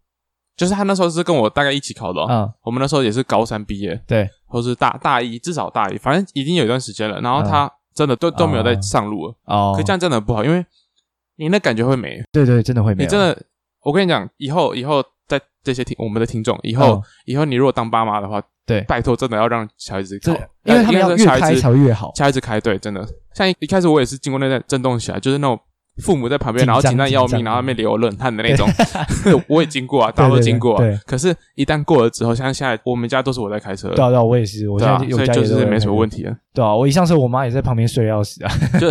[0.57, 2.21] 就是他那时候是跟我大概一起考的。
[2.29, 2.53] 嗯。
[2.63, 7.21] 我们那时候也是高三毕业，对，或是大大一，至少大一，反正已经有一段时间了。
[7.21, 9.35] 然后他真的都都没有再上路了。
[9.47, 9.75] 哦。
[9.77, 10.65] 可这样真的不好，因为
[11.37, 12.23] 你那感觉会没。
[12.31, 13.05] 对对，真的会没。
[13.05, 13.43] 你真的，
[13.83, 18.43] 我跟你讲，以后以后在这些听我们的听众，以后以后你如果当爸妈的话。
[18.67, 20.33] 对，拜托，真的要让小孩子考，
[20.65, 23.07] 因为他们要越开才越好，小孩子开对，真的。
[23.33, 25.59] 像一一开始我也是经过那段震动起来，就是那种
[26.03, 28.69] 父母在旁边，然后紧张要命，然后那边流冷汗的那种，
[29.47, 30.77] 我也经过啊，大家都经过。
[30.77, 33.89] 啊，可是，一旦过了之后，像现在我们家都是我在开车。
[33.91, 36.37] 对啊，对啊，我也是，我现在有家就是没什么问题了。
[36.53, 38.51] 对啊，我一上车，我妈也在旁边睡得要死啊。
[38.81, 38.91] 就，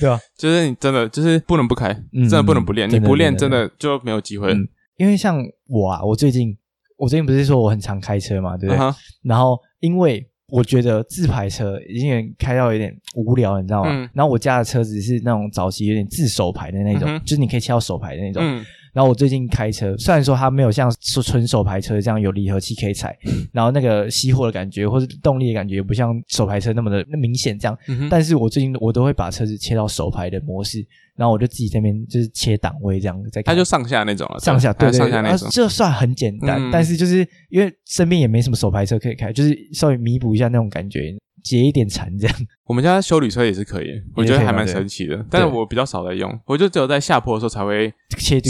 [0.00, 4.54] 对啊，就是你真的就是不能不开，真的不能不练，你不练真的就没有机会。
[4.96, 5.38] 因为像
[5.68, 6.56] 我啊，我最近
[6.96, 8.94] 我最近不是说我很常开车嘛，对不对？
[9.22, 10.28] 然后因为。
[10.48, 13.90] 我觉得自排车已经开到有点无聊，你知道吗？
[14.14, 18.64] 然后我家的车子是那种早期有点自手排的那种，就是你可以切到手排的那种。
[18.96, 23.14] 然后我最近开车，虽然说它没有像说纯手排车这样有离合器可以踩，
[23.52, 27.78] 然后那个熄火的感觉或者动力的感觉不像手排车那么的明显这样，
[28.08, 30.82] 但是我最近我都会把车子切到手排的模式。
[31.14, 41.16] 然后我就自己这边就是切档位这样在，它就上下那种了，上下对上下那种，就算很简单，但是就是因为身边也没什么手排车可以开，就是稍微弥补一下那种感觉，
[41.46, 42.36] 解一点馋这样。
[42.64, 43.86] 我们家修旅车也是可以，
[44.16, 47.92] 我觉得还蛮神奇的，但是我比较少在用，我就只有在下坡的时候才会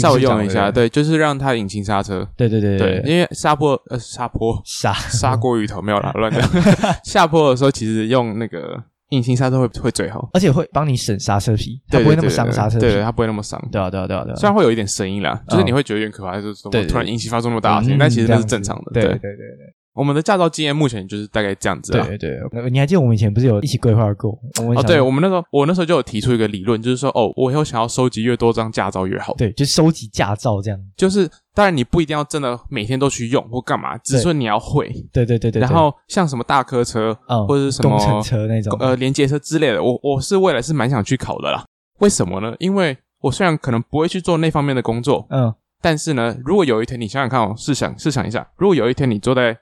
[0.01, 2.27] 稍微用一下，对，就是让它引擎刹车。
[2.35, 6.41] 对对对对，因为下坡呃下坡沙沙锅鱼头没有啦， 乱讲。
[7.05, 8.83] 下坡的时候其实用那个。
[9.11, 13.57] 引擎刹车会会最好，而且会帮你省刹车皮，它不会那么伤刹车皮，对，它不会那么伤。
[13.71, 14.35] 对啊，对啊，对啊，对啊。
[14.35, 18.91] 虽然会有一点声音啦，就是你会觉得有点可怕，就是突然引擎发出那么大声音，但其实那是正常的。
[18.91, 19.73] 对对对对。
[19.97, 21.91] 我们的驾照经验目前就是大概这样子。
[21.91, 22.39] 对对，
[22.69, 24.31] 你还记得我们以前不是有一起规划过？
[24.75, 29.33] 哦，对，我们那时候我那时候就有提出一个理论，就是说，哦，我以后想要收集越多张驾照越好。
[29.35, 30.79] 对，就收集驾照这样。
[30.95, 34.87] 就是当然你不一定要真的每天都去用或干嘛，只是说你要会。
[35.11, 35.59] 对对对对。
[35.59, 37.17] 然后像什么大客车，
[37.47, 41.65] 或者是什么工程车那种，呃，连接车之类的，我我是未来是蛮想去考的啦。
[41.99, 42.55] 为什么呢？
[42.59, 49.57] 因为我虽然可能不会去做那方面的工作，嗯，但是呢，如果有一天你想想看哦，试想试想一下，如果有一天你坐在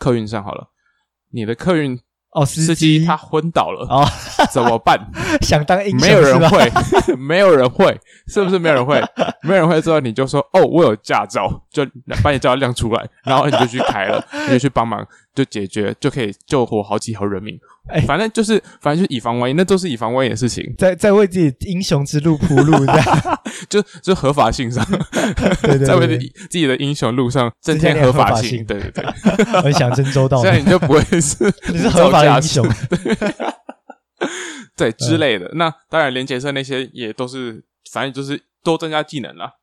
[0.00, 0.70] 客运上好了，
[1.30, 3.04] 你的客运哦，司机。
[3.04, 3.86] 他昏倒了。
[3.86, 4.04] 哦，
[4.50, 4.98] 怎么办？
[5.40, 6.72] 想当英雄，没有人会，
[7.16, 9.00] 没有人会，是不是没有人会？
[9.42, 11.84] 没有人会之后，你就说哦，我有驾照，就
[12.22, 17.58] 把你驾照亮出来，然后你就去开了， 你就去帮忙，就解决，就可以救活好几条人命。
[17.88, 24.84] 哎，反正就是，反正就以防万一，那都是以防万一的事情，在在为自己英雄之路铺路，这样，就就合法性上，
[25.62, 29.04] 对对，在为自己的英雄路上增添合法性，对对对，
[29.64, 32.64] 我想真周到，这样你就不会是你是合法英雄，
[34.76, 35.50] 对之类的。
[35.54, 39.58] 那当然，连结社那些也都是，反正就是多增加技能了。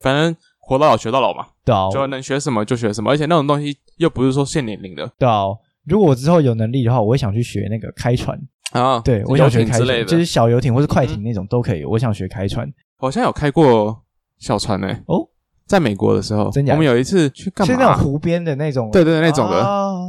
[0.00, 5.44] 反正活到老学到老嘛，对啊，就能学什么就学什么，而且那种东西又不是说限年龄的，对啊。
[5.84, 8.38] 如果我之后有能力的话，我会想去学那个开船
[8.72, 8.98] 啊。
[9.00, 11.84] 对，我想学开船，就是小游艇或是快艇那种都可以。
[11.84, 14.04] 我想学开船，好像有开过
[14.38, 14.88] 小船呢。
[15.06, 15.28] 哦，
[15.66, 17.74] 在美国的时候，我们有一次去干嘛？
[17.74, 19.56] 是那种湖边的那种，对对对，那种的。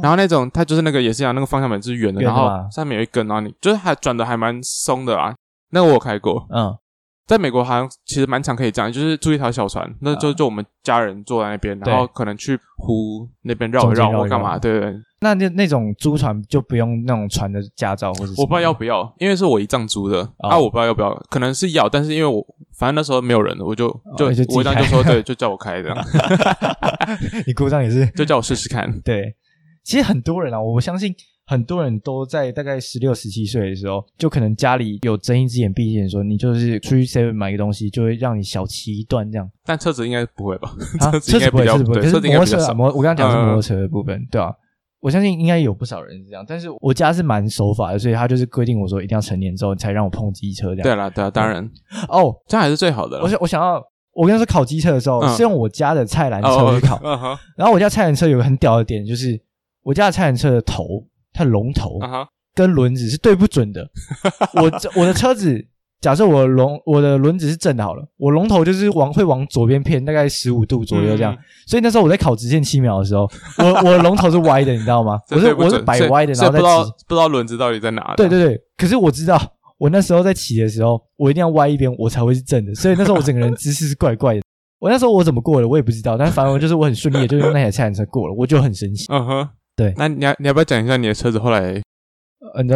[0.02, 5.34] 然后那种它就是那个也是一样，那个方向盘是圆的，然后上面有一根，然后你就是还转的还蛮松的啊。
[5.70, 6.76] 那个我开过，嗯。
[7.26, 14.10] 在美国好像其实蛮常可以这样，就是租一条小船，那就就我们家人坐在那边，然后可能去湖那边绕一绕。
[14.10, 14.94] 或干嘛，对对。
[15.20, 20.26] 那那那种租船就不用那种船的驾照，或者我不知道要不要，因为是我一丈租的。
[20.38, 22.42] 啊，我不知道要不要，可能是要，但是因为我
[22.78, 25.98] 反正那时候没有人，我就就我一丈就说对，就叫我开这样。
[27.46, 29.00] 你故障也是， 就叫我试试看。
[29.00, 29.34] 对，
[29.82, 31.14] 其实很多人啊，我相信。
[31.50, 39.50] 很多人都在大概十六、十七岁的时候，就可能家里有睁一只眼闭一只眼，说你就是出去 seven 买个东西，就会让你小骑一段这样。
[39.64, 40.70] 但车子应该不会吧？
[41.00, 42.02] 车子应该不会，车子不会。
[42.02, 44.52] 可是摩托车，摩我刚刚讲是摩托车的部分，对啊，
[45.00, 50.82] 我相信应该有不少人是这样，但是我家是蛮守法的，所以他就是规定我说一定要成年之后才让我碰机车这样。
[50.82, 51.62] 对啦，对啊，当然
[52.08, 53.20] 哦，这样还是最好的。
[53.20, 53.82] 我想，我想要，
[54.12, 57.00] 我跟他说考机车的时候是用我家的菜篮车去考，
[57.56, 59.40] 然后我家菜篮车有个很屌的点，就是
[59.82, 61.06] 我家的菜篮车的头。
[61.30, 62.00] 它龙头
[62.52, 63.88] 跟轮子是对不准的。
[64.60, 65.64] 我我的车子，
[66.00, 71.36] 假设我龙我的轮子是正的，好了，我龙头就是往会往左边偏，大概十五度左右这样。
[71.66, 73.28] 所以那时候我在考直线七秒的时候，
[73.58, 75.18] 我 我的龙头是歪的，你知道吗？
[75.30, 78.14] 我是我是摆歪的，然后不知道不知道轮子到底在哪。
[78.16, 79.40] 对对对，可是我知道，
[79.78, 82.74] 我那时候在骑的时候，我一定要歪一边，我才会是正的。
[82.74, 84.42] 所以那时候我整个人姿势是怪怪的。
[84.78, 86.16] 我那时候我怎么过的，我也不知道。
[86.16, 89.06] 但反正就是我很顺利的，就用那台菜车过了，我就很神奇。
[89.12, 89.48] 嗯哼。
[89.74, 91.80] 对，那你要你要不要讲一下你的车子后来，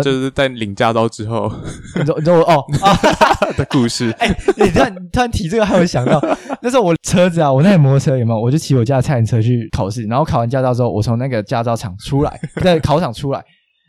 [0.03, 1.51] 就是在领驾照之后，
[1.97, 2.97] 你知道你知道我哦啊
[3.57, 4.11] 的故事。
[4.19, 6.21] 哎，你突然突然提这个，还有想到
[6.61, 8.41] 那时候我车子啊，我那台摩托车有没有？
[8.41, 13.45] 我就骑我家的菜车去考试，然后考完驾照之后，我从那个驾照场出来，在考场出来，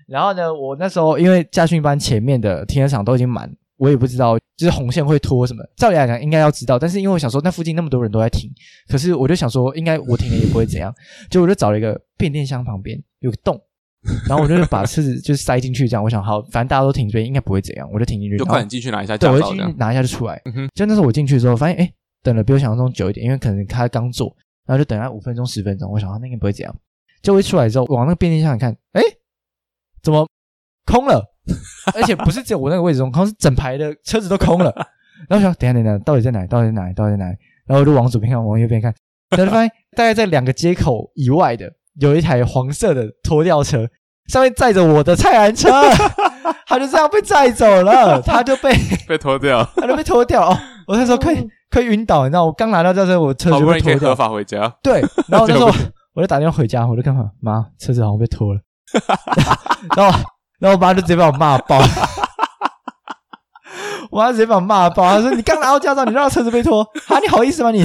[0.08, 3.52] 然后呢，我那时候因为驾训班前面的停车场都已经满。
[3.78, 5.62] 我也不知道，就是红线会拖什么。
[5.76, 8.50] 照理来讲，应该要知道，但是因为我想说，那附近那么多人都在停，
[8.88, 10.94] 可是我就想说，应该我停了也不会怎样。
[11.30, 13.60] 就我就找了一个变电箱旁边有个洞，
[14.28, 19.74] 然后我就把车子就塞进去，这样我想好，反正大家都停这边，应该不会怎样，我就停进去，就快点进去拿一下对，我就进去。
[19.78, 20.42] 拿一下就出来。
[20.76, 21.92] 就那时候我进去的时候，发现哎，
[22.22, 24.36] 等了比我想象中久一点，因为可能他刚坐，
[24.66, 26.76] 然后就等他五分钟十分钟，我想那应该不会这样。
[27.22, 29.02] 就一出来之后，往那个便利箱看，哎，
[30.02, 30.28] 怎么
[30.86, 31.24] 空了？
[31.94, 34.74] 而且不是只有我那个位置空，好像是整排的车子都空了。
[35.30, 36.46] 然后想，等下等下，到底在哪？
[36.48, 36.92] 到底在哪？
[36.94, 37.26] 到底在哪？
[37.66, 38.94] 然后我就往左边看，往右边看，
[39.30, 43.88] 然后发现大概在两个接口以外的，有一台黄色的拖吊车，
[44.28, 45.70] 上面载着我的菜篮车，
[46.68, 48.74] 他就这样被载走了， 他就被
[49.08, 50.58] 被拖掉，他就被拖掉哦。
[50.88, 51.36] 我那时候快
[51.72, 54.16] 快晕倒，你知道，我刚拿到轿车，我车子就被拖掉合。
[54.16, 54.74] 法回家。
[54.82, 55.72] 对，然后那时候
[56.14, 57.26] 我就打电话回家，我就干嘛？
[57.42, 58.60] 妈，车子好像被拖了。
[59.96, 60.20] 然后，
[60.60, 61.80] 然后我妈就直接把我骂爆。
[64.12, 67.84] 我妈直接把我骂爆，她说：“你刚拿到驾照，你让车子被拖，啊，你好意思吗你？”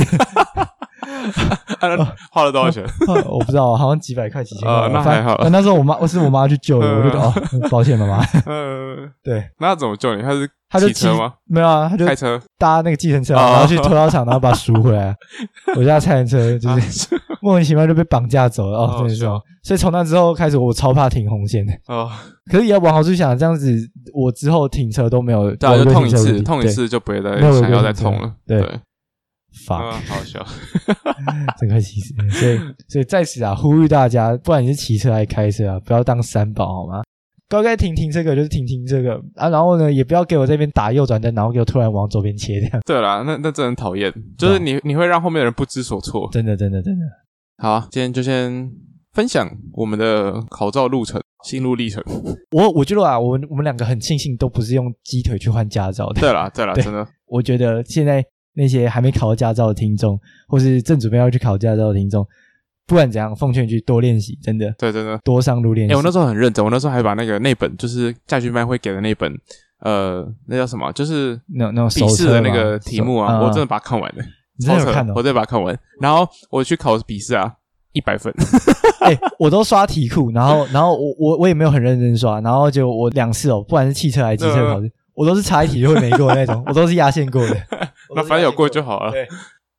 [2.31, 2.85] 花了多少钱？
[3.29, 4.73] 我不知道，好像几百块、几千块。
[4.73, 7.33] 哦那还好那时候我妈，我是我妈去救的，我就哦，
[7.71, 8.19] 抱歉妈妈。
[8.47, 10.23] 呃， 对，那怎么救你？
[10.23, 11.33] 他是他就骑车吗？
[11.47, 12.41] 没有啊，他就开车？
[12.59, 15.15] 搭那个计程车然后去拖吊场，然后把它赎回来。
[15.77, 19.25] 我家菜篮车就是啊莫名其妙就被绑架走了真的是。
[19.63, 21.73] 所以从那之后开始，我超怕停红线的。
[21.87, 22.11] 哦，
[22.51, 23.71] 可是也要往好处想，这样子
[24.15, 28.33] 我之后停车都没有，对啊，就痛一次，痛一，次就不会再想要再痛了。
[28.47, 28.61] 对
[29.67, 30.45] 啊，好笑。
[31.59, 32.15] 真可惜死。
[32.31, 37.03] 所以所以在此啊，呼吁大家，不管你是骑车还是开车啊，不要当三宝好吗？
[37.51, 46.29] 该该停停这个就是停停这个啊，然后呢，也不要给我这边打右转灯，然后给我突然往左边切，这样对啦，那那真的很讨厌，就是你你会让后面的人不知所措。
[46.31, 47.07] 真的真的真的。
[47.57, 48.71] 好啊，今天就先
[49.15, 52.05] 分享我们的考照路程、心路历程。
[52.51, 56.21] 我我觉得啊，我们我们两个很庆幸都不是用鸡腿去换驾照的。
[56.21, 58.23] 对啦，对啦，对真的，我觉得现在
[58.59, 62.27] 那些还没考到驾照的听众，或是正准备要去考驾照的听众，
[62.89, 65.17] 不管怎样，奉劝你去多练习，真的对，真的。
[65.23, 65.97] 多上路练习哎、习。
[65.97, 69.33] 我那时候很认真，我那时候还把那个那本就是驾训班会给的那本，
[69.81, 70.93] 呃，那叫什么？
[70.93, 74.25] 就是那那种笔试的那个题目啊，手我真的把它看完了，
[74.59, 75.79] 你真的有看哦我真的把它看完。
[76.01, 77.55] 然后我去考笔试啊，
[77.93, 78.35] 一百分，
[79.01, 87.57] 哎、我都刷题库，然后然后我我我也没有很认真刷，然后就我两次哦，不管是汽车还是机车考试，我都是差一题就会没过的那种， 我都是压线过的。
[88.15, 89.11] 那反正有过就好了。
[89.11, 89.27] 对，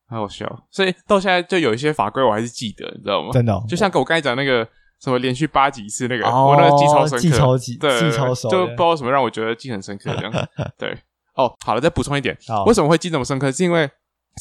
[0.10, 0.46] 好好笑。
[0.70, 3.30] 所以到现在就有一些法规我还是记得，你知道吗？
[3.32, 4.68] 真的、哦，就像跟我刚才讲那个
[5.02, 10.32] 什么连续八几次那个，哦我那个记超深刻，记超级记超熟的就不知道什么让我觉得记很深刻这样。
[10.78, 10.92] 对，
[11.36, 13.50] 哦，好了，再补充一点，好为什么会记这么深刻？
[13.50, 13.90] 是因为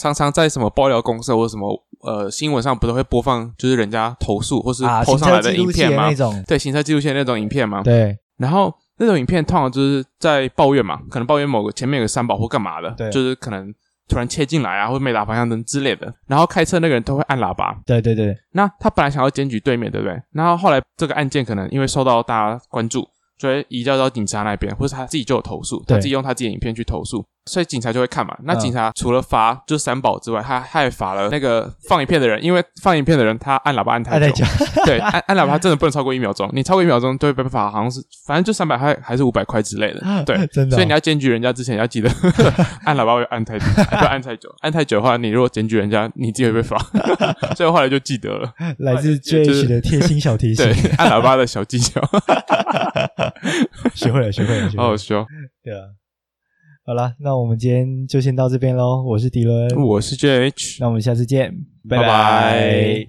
[0.01, 1.69] 常常在什么爆料公社或者什么
[2.03, 6.17] 呃新闻上，不都会播放就是人家投诉或是投，上来车记录器影片吗的那？
[6.17, 7.83] 种，对，行车记录器那种影片吗？
[7.85, 13.73] 对然后那种影片通常就是在抱怨嘛，可能抱怨某个前面有个三宝或干嘛的，对就是可能
[14.09, 16.13] 突然切进来啊，或者没打方向灯之类的。
[16.27, 17.79] 然后开车那个人都会按喇叭。
[17.87, 20.21] 对对对，那他本来想要检举对面，对不对？
[20.33, 23.07] 然后后来这个案件可能因为受到大家关注，
[23.39, 28.37] 所以移交到警察那边，或者他自己就有投诉，他自己用他自己的影片去投诉，所以警察就会看嘛。
[28.45, 28.59] 那嗯。
[28.59, 34.45] 警察除了罚就是三宝之外，他他还罚了那个放影片的人，因为放影片的人他按喇叭按太久。
[34.85, 40.77] 对，按按喇叭真的不能超过一秒钟，你超过一秒钟就会被罚，好像是反正就三百块还是五百块之类的，对， 真的哦。
[40.77, 42.11] 所以你要检举人家之前要记得
[42.85, 46.77] 按喇叭会按太久，不要按太久，按太久的话，你如果检举人家，你自己会被罚，
[47.57, 50.65] 所以后来就记得了，来自就是 JH 的贴心小提醒。
[50.65, 52.01] 对，，按喇叭的小技巧，
[53.95, 54.83] 学会了，学会了，学会了。
[54.83, 55.25] 好好笑。
[55.63, 55.81] 对啊，
[56.89, 59.03] 好了，那我们今天就先到这边喽。
[59.03, 61.55] 我是迪伦，我是 JH，那我们下次见，
[61.87, 61.99] 拜。
[61.99, 63.07] 拜拜